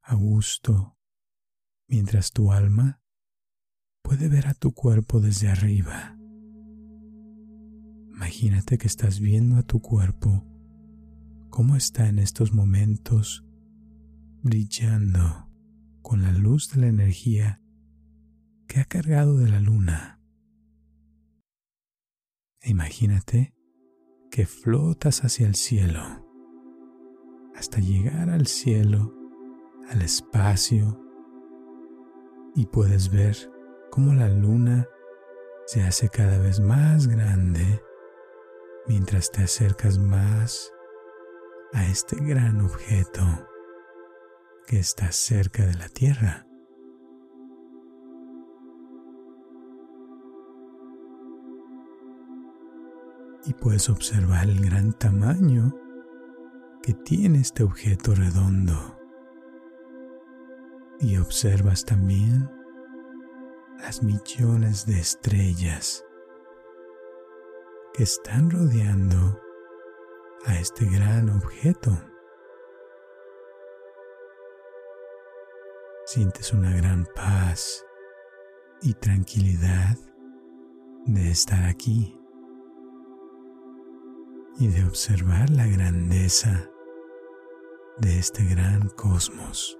a 0.00 0.14
gusto, 0.14 0.93
mientras 1.94 2.32
tu 2.32 2.50
alma 2.50 3.00
puede 4.02 4.28
ver 4.28 4.48
a 4.48 4.54
tu 4.54 4.72
cuerpo 4.72 5.20
desde 5.20 5.46
arriba. 5.46 6.18
Imagínate 8.12 8.78
que 8.78 8.88
estás 8.88 9.20
viendo 9.20 9.58
a 9.58 9.62
tu 9.62 9.80
cuerpo 9.80 10.44
cómo 11.50 11.76
está 11.76 12.08
en 12.08 12.18
estos 12.18 12.52
momentos 12.52 13.44
brillando 14.42 15.48
con 16.02 16.22
la 16.22 16.32
luz 16.32 16.72
de 16.72 16.80
la 16.80 16.88
energía 16.88 17.62
que 18.66 18.80
ha 18.80 18.84
cargado 18.86 19.38
de 19.38 19.48
la 19.48 19.60
luna. 19.60 20.20
E 22.60 22.70
imagínate 22.70 23.54
que 24.32 24.46
flotas 24.46 25.22
hacia 25.22 25.46
el 25.46 25.54
cielo 25.54 26.02
hasta 27.54 27.78
llegar 27.78 28.30
al 28.30 28.48
cielo, 28.48 29.14
al 29.88 30.02
espacio 30.02 31.03
y 32.54 32.66
puedes 32.66 33.10
ver 33.10 33.36
cómo 33.90 34.14
la 34.14 34.28
luna 34.28 34.88
se 35.66 35.82
hace 35.82 36.08
cada 36.08 36.38
vez 36.38 36.60
más 36.60 37.08
grande 37.08 37.82
mientras 38.86 39.30
te 39.30 39.42
acercas 39.42 39.98
más 39.98 40.72
a 41.72 41.84
este 41.86 42.16
gran 42.16 42.60
objeto 42.60 43.22
que 44.66 44.78
está 44.78 45.10
cerca 45.10 45.64
de 45.66 45.74
la 45.74 45.88
Tierra. 45.88 46.46
Y 53.46 53.52
puedes 53.54 53.90
observar 53.90 54.48
el 54.48 54.64
gran 54.64 54.92
tamaño 54.94 55.74
que 56.82 56.94
tiene 56.94 57.40
este 57.40 57.62
objeto 57.62 58.14
redondo 58.14 59.03
y 61.00 61.16
observas 61.18 61.84
también 61.84 62.50
las 63.78 64.02
millones 64.02 64.86
de 64.86 64.98
estrellas 64.98 66.04
que 67.92 68.02
están 68.02 68.50
rodeando 68.50 69.40
a 70.46 70.54
este 70.58 70.84
gran 70.86 71.30
objeto. 71.30 71.90
Sientes 76.06 76.52
una 76.52 76.74
gran 76.74 77.06
paz 77.14 77.84
y 78.82 78.94
tranquilidad 78.94 79.96
de 81.06 81.30
estar 81.30 81.64
aquí 81.64 82.18
y 84.58 84.68
de 84.68 84.84
observar 84.84 85.50
la 85.50 85.66
grandeza 85.66 86.70
de 87.98 88.18
este 88.18 88.44
gran 88.44 88.88
cosmos. 88.90 89.78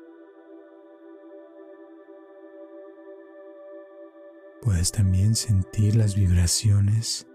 Puedes 4.65 4.93
también 4.93 5.35
sentir 5.35 5.95
las 5.95 6.17
vibraciones 6.17 7.27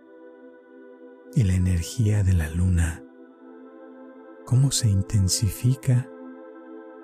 y 1.35 1.43
la 1.43 1.53
energía 1.53 2.23
de 2.23 2.33
la 2.33 2.49
luna, 2.49 3.03
cómo 4.47 4.71
se 4.71 4.89
intensifica 4.89 6.09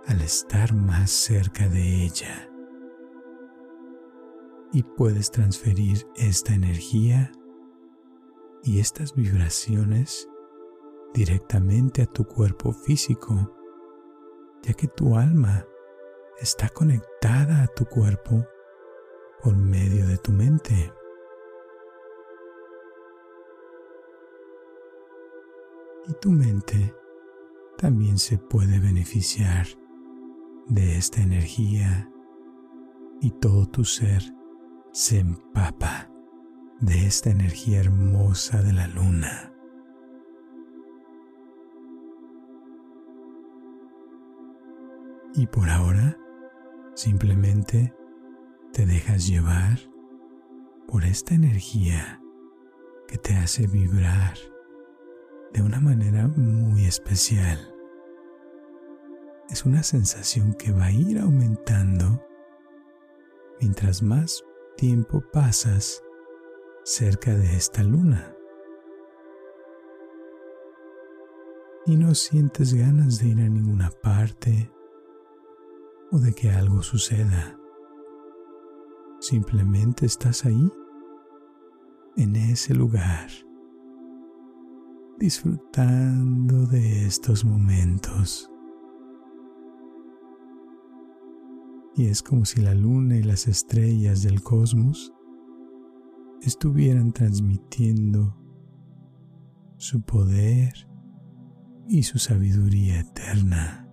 al 0.07 0.21
estar 0.21 0.73
más 0.73 1.11
cerca 1.11 1.69
de 1.69 2.03
ella. 2.03 2.49
Y 4.73 4.81
puedes 4.81 5.29
transferir 5.29 6.07
esta 6.15 6.55
energía 6.55 7.31
y 8.63 8.79
estas 8.79 9.13
vibraciones 9.13 10.27
directamente 11.13 12.01
a 12.01 12.07
tu 12.07 12.25
cuerpo 12.25 12.73
físico, 12.73 13.55
ya 14.63 14.73
que 14.73 14.87
tu 14.87 15.15
alma 15.17 15.67
está 16.41 16.67
conectada 16.69 17.61
a 17.61 17.67
tu 17.67 17.85
cuerpo 17.85 18.43
por 19.45 19.55
medio 19.55 20.07
de 20.07 20.17
tu 20.17 20.31
mente. 20.31 20.91
Y 26.07 26.13
tu 26.19 26.31
mente 26.31 26.95
también 27.77 28.17
se 28.17 28.39
puede 28.39 28.79
beneficiar 28.79 29.67
de 30.67 30.97
esta 30.97 31.21
energía 31.21 32.09
y 33.21 33.29
todo 33.39 33.67
tu 33.67 33.85
ser 33.85 34.23
se 34.91 35.19
empapa 35.19 36.09
de 36.79 37.05
esta 37.05 37.29
energía 37.29 37.81
hermosa 37.81 38.63
de 38.63 38.73
la 38.73 38.87
luna. 38.87 39.53
Y 45.35 45.45
por 45.45 45.69
ahora, 45.69 46.17
simplemente 46.95 47.93
te 48.75 48.85
dejas 48.85 49.25
llevar 49.25 49.79
por 50.85 51.05
esta 51.05 51.33
energía 51.33 52.21
que 53.07 53.17
te 53.17 53.33
hace 53.35 53.67
vibrar 53.67 54.37
de 55.53 55.61
una 55.61 55.79
manera 55.79 56.27
muy 56.27 56.83
especial. 56.83 57.73
Es 59.49 59.63
una 59.65 59.81
sensación 59.81 60.53
que 60.55 60.73
va 60.73 60.87
a 60.87 60.91
ir 60.91 61.19
aumentando 61.19 62.21
mientras 63.61 64.03
más 64.03 64.43
tiempo 64.75 65.23
pasas 65.31 66.03
cerca 66.83 67.33
de 67.33 67.55
esta 67.55 67.81
luna. 67.81 68.35
Y 71.85 71.95
no 71.95 72.13
sientes 72.13 72.73
ganas 72.73 73.19
de 73.19 73.27
ir 73.29 73.39
a 73.39 73.47
ninguna 73.47 73.89
parte 73.89 74.69
o 76.11 76.19
de 76.19 76.33
que 76.33 76.51
algo 76.51 76.83
suceda. 76.83 77.57
Simplemente 79.27 80.05
estás 80.05 80.45
ahí, 80.45 80.71
en 82.15 82.35
ese 82.35 82.75
lugar, 82.75 83.27
disfrutando 85.17 86.67
de 86.67 87.07
estos 87.07 87.43
momentos. 87.43 88.51
Y 91.95 92.05
es 92.05 92.21
como 92.21 92.45
si 92.45 92.61
la 92.61 92.75
luna 92.75 93.17
y 93.17 93.23
las 93.23 93.47
estrellas 93.47 94.21
del 94.21 94.43
cosmos 94.43 95.11
estuvieran 96.43 97.11
transmitiendo 97.11 98.37
su 99.77 100.03
poder 100.03 100.87
y 101.87 102.03
su 102.03 102.19
sabiduría 102.19 102.99
eterna. 102.99 103.84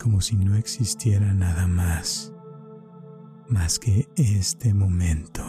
Como 0.00 0.22
si 0.22 0.34
no 0.36 0.56
existiera 0.56 1.34
nada 1.34 1.66
más, 1.66 2.32
más 3.48 3.78
que 3.78 4.08
este 4.16 4.72
momento. 4.72 5.42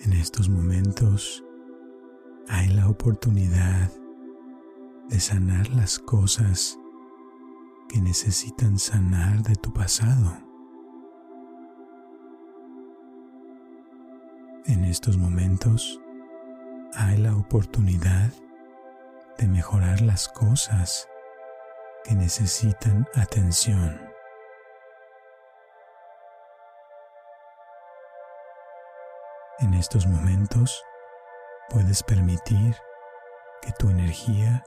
En 0.00 0.12
estos 0.12 0.48
momentos 0.48 1.42
hay 2.48 2.68
la 2.68 2.88
oportunidad 2.88 3.90
de 5.08 5.18
sanar 5.18 5.68
las 5.70 5.98
cosas 5.98 6.78
que 7.88 8.00
necesitan 8.00 8.78
sanar 8.78 9.42
de 9.42 9.56
tu 9.56 9.72
pasado. 9.72 10.36
En 14.66 14.84
estos 14.84 15.16
momentos 15.16 16.00
hay 16.94 17.18
la 17.18 17.34
oportunidad 17.36 18.32
de 19.38 19.48
mejorar 19.48 20.00
las 20.02 20.28
cosas 20.28 21.08
que 22.04 22.14
necesitan 22.14 23.06
atención. 23.14 24.05
En 29.66 29.74
estos 29.74 30.06
momentos 30.06 30.84
puedes 31.70 32.04
permitir 32.04 32.76
que 33.60 33.72
tu 33.76 33.90
energía 33.90 34.62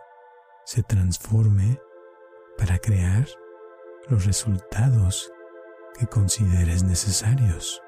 se 0.65 0.83
transforme 0.83 1.79
para 2.57 2.79
crear 2.79 3.25
los 4.09 4.25
resultados 4.25 5.31
que 5.97 6.05
consideres 6.05 6.83
necesarios. 6.83 7.81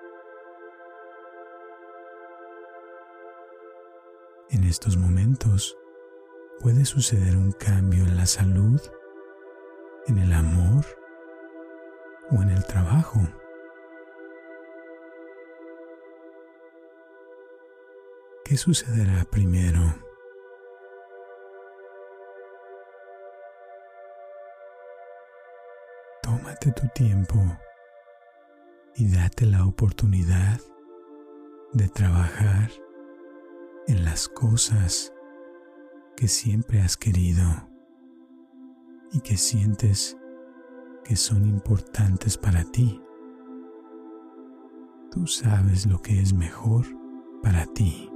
En 4.50 4.63
estos 4.63 4.95
momentos 4.95 5.78
puede 6.62 6.86
suceder 6.86 7.36
un 7.36 7.52
cambio 7.52 8.06
en 8.06 8.15
la 8.15 8.26
salud, 8.26 8.80
en 10.08 10.17
el 10.17 10.32
amor 10.32 10.86
o 12.30 12.41
en 12.41 12.52
el 12.52 12.65
trabajo. 12.65 13.19
¿Qué 18.52 18.58
sucederá 18.58 19.24
primero? 19.32 19.80
Tómate 26.22 26.74
tu 26.74 26.86
tiempo 26.94 27.38
y 28.98 29.10
date 29.10 29.46
la 29.46 29.66
oportunidad 29.66 30.60
de 31.72 31.88
trabajar 31.88 32.70
en 33.88 34.04
las 34.04 34.28
cosas 34.28 35.14
que 36.18 36.28
siempre 36.28 36.82
has 36.82 36.98
querido 36.98 37.46
y 39.14 39.22
que 39.22 39.38
sientes 39.38 40.18
que 41.06 41.16
son 41.16 41.46
importantes 41.46 42.38
para 42.38 42.66
ti. 42.66 43.02
Tú 45.10 45.26
sabes 45.26 45.86
lo 45.86 46.02
que 46.02 46.20
es 46.20 46.34
mejor 46.34 46.86
para 47.42 47.66
ti. 47.68 48.11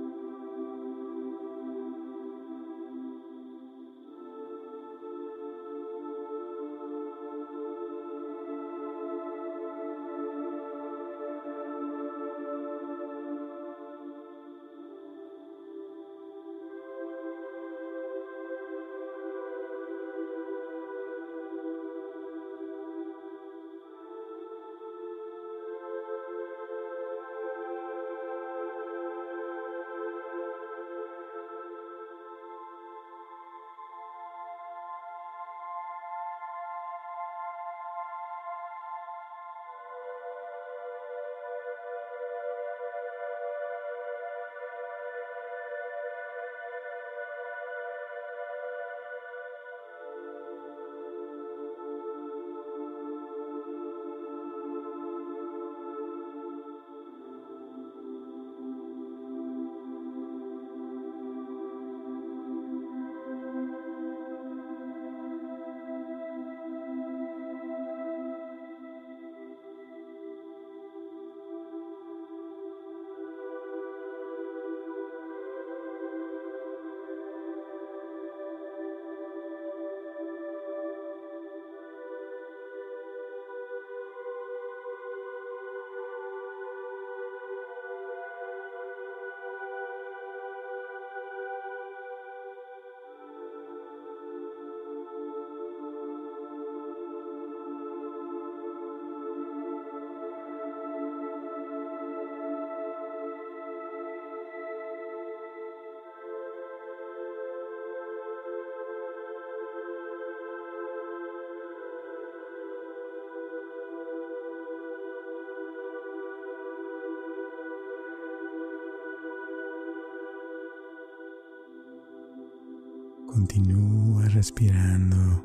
Continúa 123.36 124.24
respirando 124.30 125.44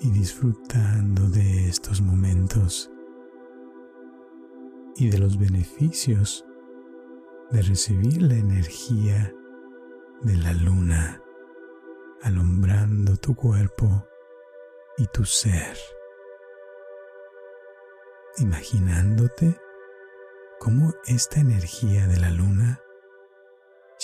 y 0.00 0.10
disfrutando 0.10 1.28
de 1.28 1.68
estos 1.68 2.00
momentos 2.00 2.90
y 4.96 5.08
de 5.08 5.18
los 5.18 5.38
beneficios 5.38 6.44
de 7.52 7.62
recibir 7.62 8.22
la 8.22 8.34
energía 8.34 9.32
de 10.22 10.36
la 10.36 10.52
luna 10.52 11.22
alumbrando 12.22 13.16
tu 13.18 13.36
cuerpo 13.36 14.04
y 14.98 15.06
tu 15.14 15.24
ser, 15.24 15.76
imaginándote 18.38 19.60
cómo 20.58 20.92
esta 21.06 21.38
energía 21.38 22.08
de 22.08 22.16
la 22.18 22.30
luna 22.30 22.81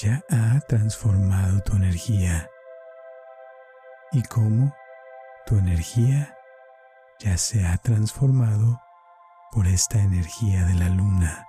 ya 0.03 0.23
ha 0.31 0.61
transformado 0.61 1.61
tu 1.63 1.75
energía 1.75 2.49
y 4.13 4.23
cómo 4.23 4.73
tu 5.45 5.59
energía 5.59 6.37
ya 7.19 7.37
se 7.37 7.67
ha 7.67 7.77
transformado 7.79 8.81
por 9.51 9.67
esta 9.67 9.99
energía 9.99 10.65
de 10.67 10.75
la 10.75 10.89
luna, 10.89 11.49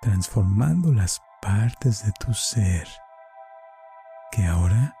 transformando 0.00 0.92
las 0.92 1.20
partes 1.40 2.04
de 2.04 2.12
tu 2.18 2.34
ser 2.34 2.88
que 4.32 4.46
ahora 4.46 4.96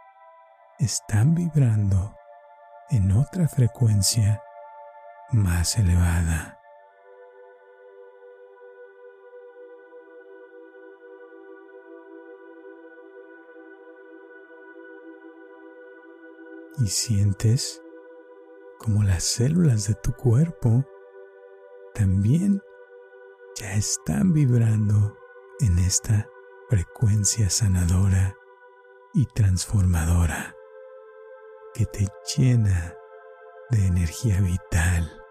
están 0.78 1.34
vibrando 1.34 2.14
en 2.90 3.10
otra 3.12 3.48
frecuencia 3.48 4.40
más 5.32 5.76
elevada. 5.76 6.60
Y 16.78 16.88
sientes 16.88 17.80
como 18.78 19.04
las 19.04 19.22
células 19.22 19.86
de 19.86 19.94
tu 19.94 20.12
cuerpo 20.12 20.84
también 21.94 22.60
ya 23.54 23.74
están 23.74 24.32
vibrando 24.32 25.16
en 25.60 25.78
esta 25.78 26.28
frecuencia 26.68 27.48
sanadora 27.48 28.34
y 29.12 29.26
transformadora 29.26 30.56
que 31.72 31.86
te 31.86 32.08
llena 32.36 32.96
de 33.70 33.86
energía 33.86 34.40
vital 34.40 35.22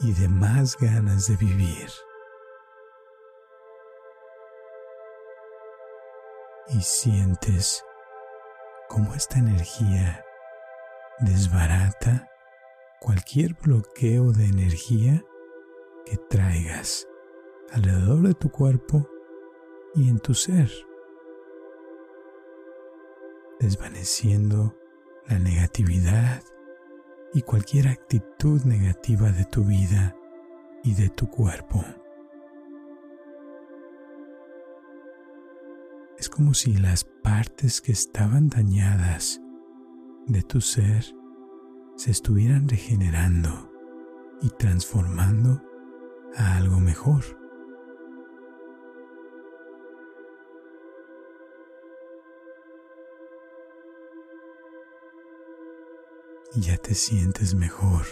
y 0.00 0.12
de 0.12 0.28
más 0.28 0.76
ganas 0.76 1.28
de 1.28 1.36
vivir. 1.36 1.88
Y 6.68 6.80
sientes 6.80 7.84
cómo 8.88 9.14
esta 9.14 9.38
energía 9.38 10.24
desbarata 11.20 12.28
cualquier 13.00 13.54
bloqueo 13.54 14.32
de 14.32 14.46
energía 14.46 15.22
que 16.04 16.16
traigas 16.16 17.06
alrededor 17.72 18.26
de 18.26 18.34
tu 18.34 18.50
cuerpo 18.50 19.08
y 19.94 20.08
en 20.08 20.18
tu 20.18 20.34
ser, 20.34 20.70
desvaneciendo 23.60 24.76
la 25.26 25.38
negatividad 25.38 26.42
y 27.34 27.42
cualquier 27.42 27.88
actitud 27.88 28.62
negativa 28.64 29.30
de 29.30 29.44
tu 29.44 29.64
vida 29.64 30.16
y 30.82 30.94
de 30.94 31.08
tu 31.08 31.28
cuerpo. 31.28 31.84
Es 36.18 36.28
como 36.28 36.54
si 36.54 36.76
las 36.76 37.04
partes 37.04 37.80
que 37.80 37.92
estaban 37.92 38.48
dañadas 38.48 39.40
de 40.26 40.42
tu 40.42 40.60
ser 40.60 41.04
se 41.96 42.10
estuvieran 42.10 42.68
regenerando 42.68 43.70
y 44.40 44.50
transformando 44.50 45.62
a 46.36 46.56
algo 46.56 46.80
mejor. 46.80 47.42
ya 56.54 56.76
te 56.76 56.94
sientes 56.94 57.54
mejor. 57.54 58.04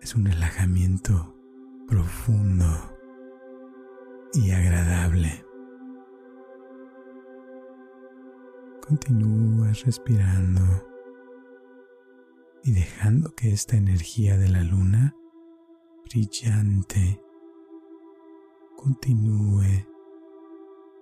Es 0.00 0.14
un 0.14 0.24
relajamiento 0.24 1.34
profundo 1.86 2.66
y 4.34 4.50
agradable. 4.50 5.45
Continúas 8.88 9.84
respirando 9.84 10.62
y 12.62 12.72
dejando 12.72 13.34
que 13.34 13.52
esta 13.52 13.76
energía 13.76 14.36
de 14.36 14.48
la 14.48 14.62
luna 14.62 15.16
brillante 16.04 17.20
continúe 18.76 19.86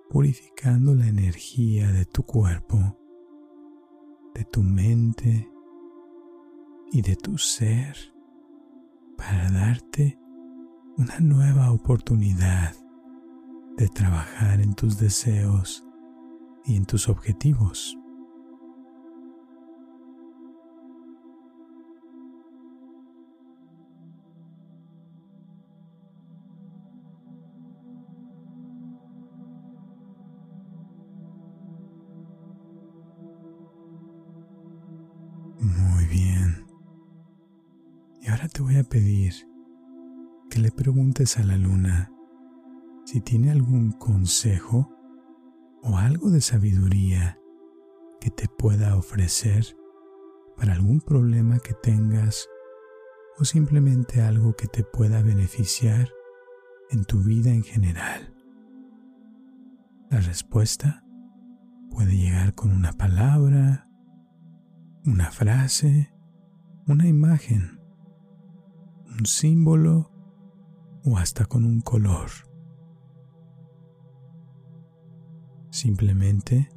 purificando 0.09 0.95
la 0.95 1.07
energía 1.07 1.91
de 1.91 2.05
tu 2.05 2.23
cuerpo 2.23 2.97
de 4.35 4.43
tu 4.45 4.63
mente 4.63 5.49
y 6.91 7.01
de 7.01 7.15
tu 7.15 7.37
ser 7.37 7.95
para 9.15 9.49
darte 9.49 10.19
una 10.97 11.19
nueva 11.19 11.71
oportunidad 11.71 12.73
de 13.77 13.87
trabajar 13.87 14.59
en 14.59 14.73
tus 14.73 14.97
deseos 14.97 15.84
y 16.65 16.75
en 16.75 16.85
tus 16.85 17.09
objetivos. 17.09 17.97
te 38.55 38.61
voy 38.61 38.77
a 38.77 38.83
pedir 38.85 39.33
que 40.49 40.59
le 40.59 40.71
preguntes 40.71 41.37
a 41.37 41.43
la 41.43 41.57
luna 41.57 42.09
si 43.03 43.19
tiene 43.19 43.51
algún 43.51 43.91
consejo 43.91 44.89
o 45.85 45.97
algo 45.97 46.29
de 46.29 46.41
sabiduría 46.41 47.39
que 48.19 48.29
te 48.29 48.49
pueda 48.49 48.97
ofrecer 48.97 49.77
para 50.57 50.73
algún 50.73 50.99
problema 50.99 51.59
que 51.59 51.73
tengas 51.73 52.49
o 53.37 53.45
simplemente 53.45 54.21
algo 54.21 54.55
que 54.55 54.67
te 54.67 54.83
pueda 54.83 55.21
beneficiar 55.21 56.09
en 56.89 57.05
tu 57.05 57.19
vida 57.19 57.51
en 57.51 57.63
general. 57.63 58.35
La 60.09 60.19
respuesta 60.19 61.05
puede 61.89 62.17
llegar 62.17 62.55
con 62.55 62.71
una 62.71 62.91
palabra, 62.91 63.89
una 65.05 65.31
frase, 65.31 66.13
una 66.87 67.07
imagen 67.07 67.75
un 69.17 69.25
símbolo 69.25 70.11
o 71.03 71.17
hasta 71.17 71.45
con 71.45 71.65
un 71.65 71.81
color. 71.81 72.29
Simplemente 75.75 76.69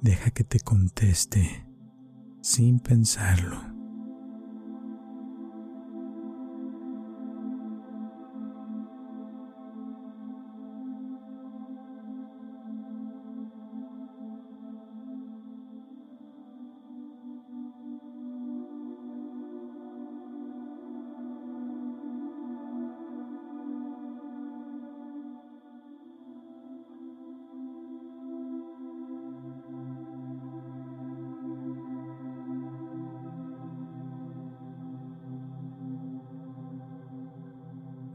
deja 0.00 0.30
que 0.30 0.44
te 0.44 0.60
conteste 0.60 1.66
sin 2.40 2.78
pensarlo. 2.78 3.65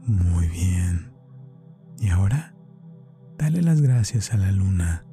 Muy 0.06 0.48
bien. 0.48 1.12
Y 1.98 2.08
ahora, 2.08 2.54
dale 3.38 3.62
las 3.62 3.80
gracias 3.80 4.32
a 4.32 4.36
la 4.36 4.50
luna 4.50 5.06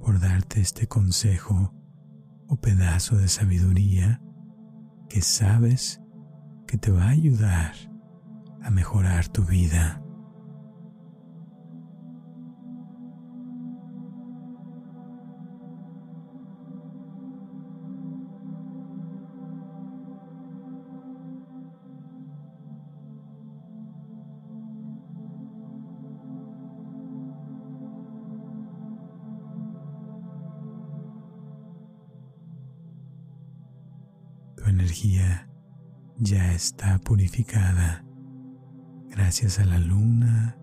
por 0.00 0.20
darte 0.20 0.60
este 0.60 0.86
consejo 0.86 1.74
o 2.48 2.56
pedazo 2.60 3.16
de 3.16 3.28
sabiduría 3.28 4.22
que 5.08 5.20
sabes 5.20 6.00
que 6.66 6.78
te 6.78 6.90
va 6.90 7.04
a 7.04 7.10
ayudar 7.10 7.74
a 8.62 8.70
mejorar 8.70 9.28
tu 9.28 9.44
vida. 9.44 9.99
Ya 36.20 36.52
está 36.52 36.98
purificada. 36.98 38.04
Gracias 39.08 39.58
a 39.58 39.64
la 39.64 39.78
luna 39.78 40.56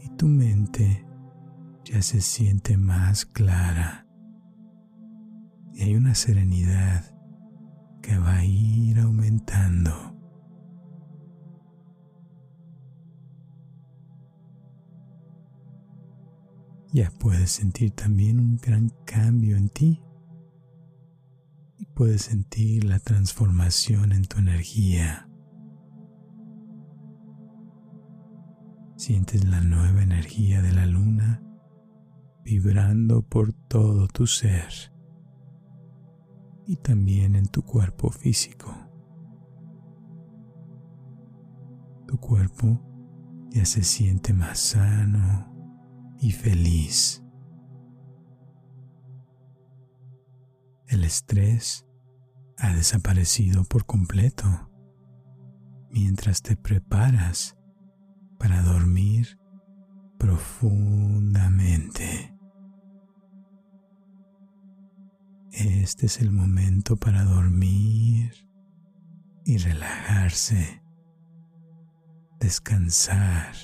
y 0.00 0.08
tu 0.16 0.28
mente 0.28 1.04
ya 1.84 2.00
se 2.00 2.20
siente 2.20 2.76
más 2.76 3.26
clara. 3.26 4.06
Y 5.74 5.82
hay 5.82 5.96
una 5.96 6.14
serenidad 6.14 7.04
que 8.00 8.16
va 8.16 8.36
a 8.36 8.44
ir 8.44 9.00
aumentando. 9.00 9.92
Ya 16.92 17.10
puedes 17.18 17.50
sentir 17.50 17.90
también 17.90 18.38
un 18.40 18.56
gran 18.56 18.90
cambio 19.04 19.56
en 19.56 19.68
ti 19.68 20.05
y 21.78 21.86
puedes 21.86 22.22
sentir 22.22 22.84
la 22.84 22.98
transformación 22.98 24.12
en 24.12 24.24
tu 24.24 24.38
energía. 24.38 25.28
Sientes 28.96 29.44
la 29.44 29.60
nueva 29.60 30.02
energía 30.02 30.62
de 30.62 30.72
la 30.72 30.86
luna 30.86 31.42
vibrando 32.44 33.22
por 33.22 33.52
todo 33.52 34.06
tu 34.08 34.26
ser 34.26 34.72
y 36.66 36.76
también 36.76 37.34
en 37.34 37.46
tu 37.46 37.62
cuerpo 37.62 38.10
físico. 38.10 38.74
Tu 42.06 42.18
cuerpo 42.18 42.80
ya 43.50 43.64
se 43.64 43.82
siente 43.82 44.32
más 44.32 44.58
sano 44.60 45.52
y 46.20 46.30
feliz. 46.30 47.25
El 50.88 51.04
estrés 51.04 51.86
ha 52.58 52.72
desaparecido 52.72 53.64
por 53.64 53.84
completo 53.86 54.70
mientras 55.90 56.42
te 56.42 56.56
preparas 56.56 57.56
para 58.38 58.62
dormir 58.62 59.40
profundamente. 60.18 62.32
Este 65.50 66.06
es 66.06 66.20
el 66.20 66.30
momento 66.30 66.96
para 66.96 67.24
dormir 67.24 68.48
y 69.44 69.58
relajarse, 69.58 70.84
descansar 72.38 73.56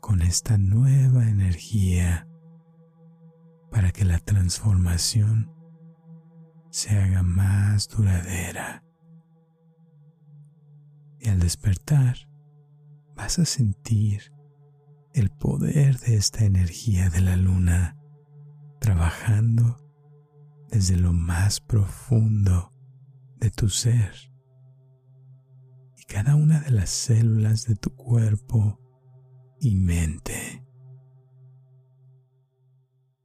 con 0.00 0.20
esta 0.22 0.58
nueva 0.58 1.28
energía 1.28 2.26
para 3.70 3.92
que 3.92 4.04
la 4.04 4.18
transformación 4.18 5.55
se 6.76 6.90
haga 6.90 7.22
más 7.22 7.88
duradera. 7.88 8.84
Y 11.18 11.30
al 11.30 11.40
despertar 11.40 12.28
vas 13.14 13.38
a 13.38 13.46
sentir 13.46 14.30
el 15.14 15.30
poder 15.30 15.98
de 16.00 16.16
esta 16.16 16.44
energía 16.44 17.08
de 17.08 17.22
la 17.22 17.36
luna 17.36 17.96
trabajando 18.78 19.78
desde 20.68 20.98
lo 20.98 21.14
más 21.14 21.60
profundo 21.60 22.70
de 23.38 23.50
tu 23.50 23.70
ser. 23.70 24.12
Y 25.96 26.04
cada 26.04 26.36
una 26.36 26.60
de 26.60 26.72
las 26.72 26.90
células 26.90 27.64
de 27.64 27.76
tu 27.76 27.96
cuerpo 27.96 28.78
y 29.60 29.76
mente. 29.76 30.62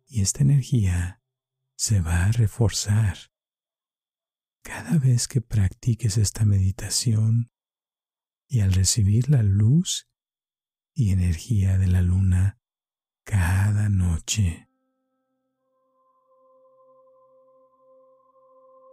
Y 0.07 0.21
esta 0.21 0.41
energía 0.41 1.21
se 1.75 1.99
va 1.99 2.27
a 2.27 2.31
reforzar 2.31 3.30
cada 4.61 4.97
vez 4.97 5.27
que 5.27 5.41
practiques 5.41 6.17
esta 6.17 6.45
meditación 6.45 7.51
y 8.47 8.61
al 8.61 8.73
recibir 8.73 9.29
la 9.29 9.43
luz 9.43 10.09
y 10.93 11.11
energía 11.11 11.77
de 11.77 11.87
la 11.87 12.01
luna 12.01 12.59
cada 13.23 13.89
noche. 13.89 14.67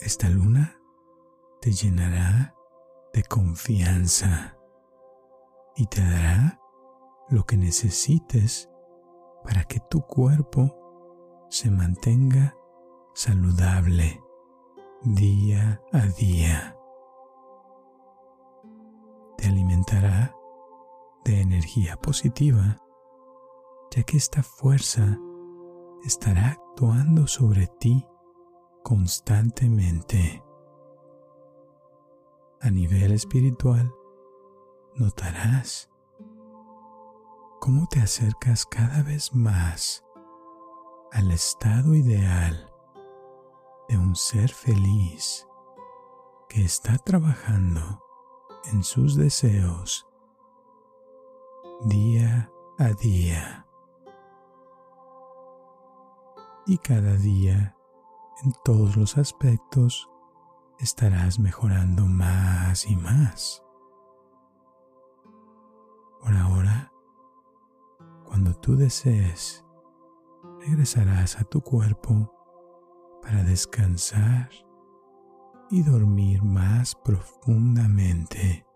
Esta 0.00 0.28
luna 0.28 0.80
te 1.60 1.72
llenará 1.72 2.54
de 3.12 3.24
confianza 3.24 4.56
y 5.76 5.86
te 5.86 6.00
dará 6.02 6.60
lo 7.30 7.44
que 7.44 7.56
necesites 7.56 8.70
para 9.44 9.64
que 9.64 9.80
tu 9.90 10.02
cuerpo 10.02 11.46
se 11.50 11.70
mantenga 11.70 12.54
saludable 13.14 14.20
día 15.02 15.80
a 15.92 16.06
día. 16.06 16.76
Te 19.36 19.46
alimentará 19.46 20.34
de 21.24 21.40
energía 21.40 21.96
positiva, 21.96 22.76
ya 23.90 24.02
que 24.02 24.16
esta 24.16 24.42
fuerza 24.42 25.18
estará 26.04 26.48
actuando 26.48 27.26
sobre 27.26 27.68
ti 27.78 28.04
constantemente. 28.82 30.42
A 32.60 32.70
nivel 32.70 33.12
espiritual, 33.12 33.92
notarás 34.96 35.88
cómo 37.60 37.86
te 37.86 38.00
acercas 38.00 38.66
cada 38.66 39.02
vez 39.04 39.32
más 39.32 40.04
al 41.12 41.30
estado 41.30 41.94
ideal 41.94 42.67
de 43.88 43.96
un 43.96 44.14
ser 44.14 44.50
feliz 44.50 45.46
que 46.48 46.64
está 46.64 46.98
trabajando 46.98 48.02
en 48.72 48.82
sus 48.82 49.16
deseos 49.16 50.06
día 51.84 52.50
a 52.78 52.88
día. 52.92 53.66
Y 56.66 56.78
cada 56.78 57.16
día 57.16 57.76
en 58.44 58.52
todos 58.64 58.96
los 58.96 59.16
aspectos 59.16 60.10
estarás 60.78 61.38
mejorando 61.38 62.06
más 62.06 62.86
y 62.86 62.94
más. 62.96 63.64
Por 66.20 66.34
ahora, 66.34 66.92
cuando 68.26 68.54
tú 68.54 68.76
desees, 68.76 69.64
regresarás 70.60 71.40
a 71.40 71.44
tu 71.44 71.62
cuerpo 71.62 72.37
para 73.22 73.42
descansar 73.42 74.50
y 75.70 75.82
dormir 75.82 76.42
más 76.42 76.94
profundamente, 76.94 78.66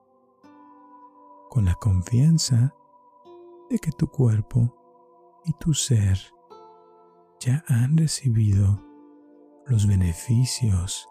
con 1.49 1.65
la 1.65 1.75
confianza 1.75 2.75
de 3.71 3.79
que 3.79 3.93
tu 3.93 4.09
cuerpo 4.09 4.77
y 5.45 5.53
tu 5.55 5.75
ser 5.75 6.19
ya 7.41 7.65
han 7.67 7.97
recibido 7.97 8.81
los 9.67 9.87
beneficios 9.87 11.09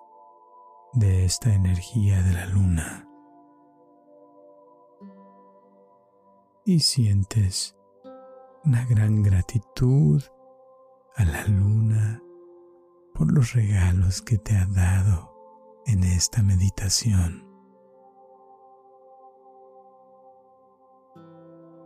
de 0.94 1.26
esta 1.26 1.54
energía 1.54 2.22
de 2.22 2.34
la 2.34 2.46
luna. 2.48 3.08
Y 6.64 6.80
sientes 6.80 7.76
una 8.64 8.86
gran 8.86 9.24
gratitud 9.24 10.22
a 11.16 11.26
la 11.26 11.46
luna 11.48 12.22
por 13.14 13.32
los 13.32 13.54
regalos 13.54 14.22
que 14.22 14.38
te 14.38 14.56
ha 14.56 14.66
dado 14.66 15.32
en 15.86 16.04
esta 16.04 16.42
meditación. 16.44 17.48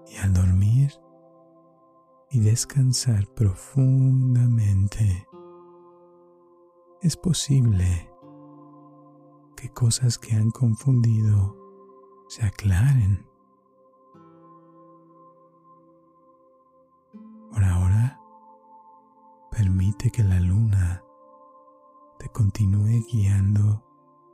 Y 0.08 0.18
al 0.18 0.34
dormir 0.34 0.94
y 2.30 2.40
descansar 2.40 3.28
profundamente, 3.36 5.28
es 7.02 7.18
posible 7.18 8.12
que 9.56 9.70
cosas 9.70 10.18
que 10.18 10.36
han 10.36 10.52
confundido 10.52 11.56
se 12.28 12.46
aclaren. 12.46 13.26
Por 17.52 17.64
ahora, 17.64 18.20
permite 19.52 20.12
que 20.12 20.24
la 20.24 20.40
luna 20.40 21.05
continúe 22.36 23.06
guiando 23.10 23.82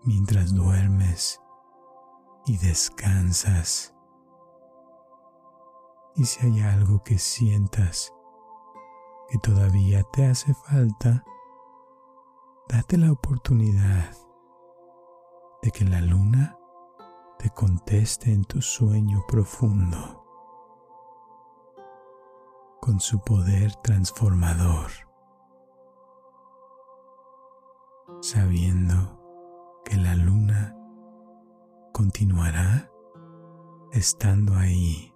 mientras 0.04 0.56
duermes 0.56 1.39
y 2.47 2.58
descansas. 2.58 3.95
Y 6.16 6.26
si 6.26 6.47
hay 6.47 6.62
algo 6.62 7.04
que 7.04 7.20
sientas 7.20 8.12
que 9.30 9.38
todavía 9.38 10.02
te 10.12 10.26
hace 10.26 10.52
falta, 10.56 11.24
date 12.68 12.97
la 12.97 13.12
oportunidad 13.12 14.18
de 15.62 15.70
que 15.70 15.86
la 15.86 16.02
luna 16.02 16.58
te 17.38 17.52
conteste 17.52 18.34
en 18.34 18.45
tu 18.45 18.64
sueño 18.64 19.24
profundo 19.28 20.26
con 22.82 22.99
su 22.99 23.22
poder 23.22 23.76
transformador, 23.76 24.89
sabiendo 28.22 29.22
continuará 32.01 32.89
estando 33.91 34.55
ahí 34.55 35.13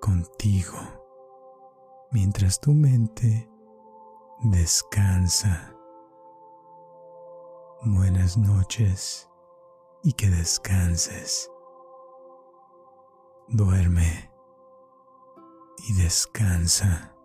contigo 0.00 0.78
mientras 2.12 2.60
tu 2.60 2.72
mente 2.72 3.50
descansa. 4.44 5.74
Buenas 7.82 8.36
noches 8.36 9.28
y 10.04 10.12
que 10.12 10.30
descanses. 10.30 11.50
Duerme 13.48 14.30
y 15.88 15.94
descansa. 15.94 17.15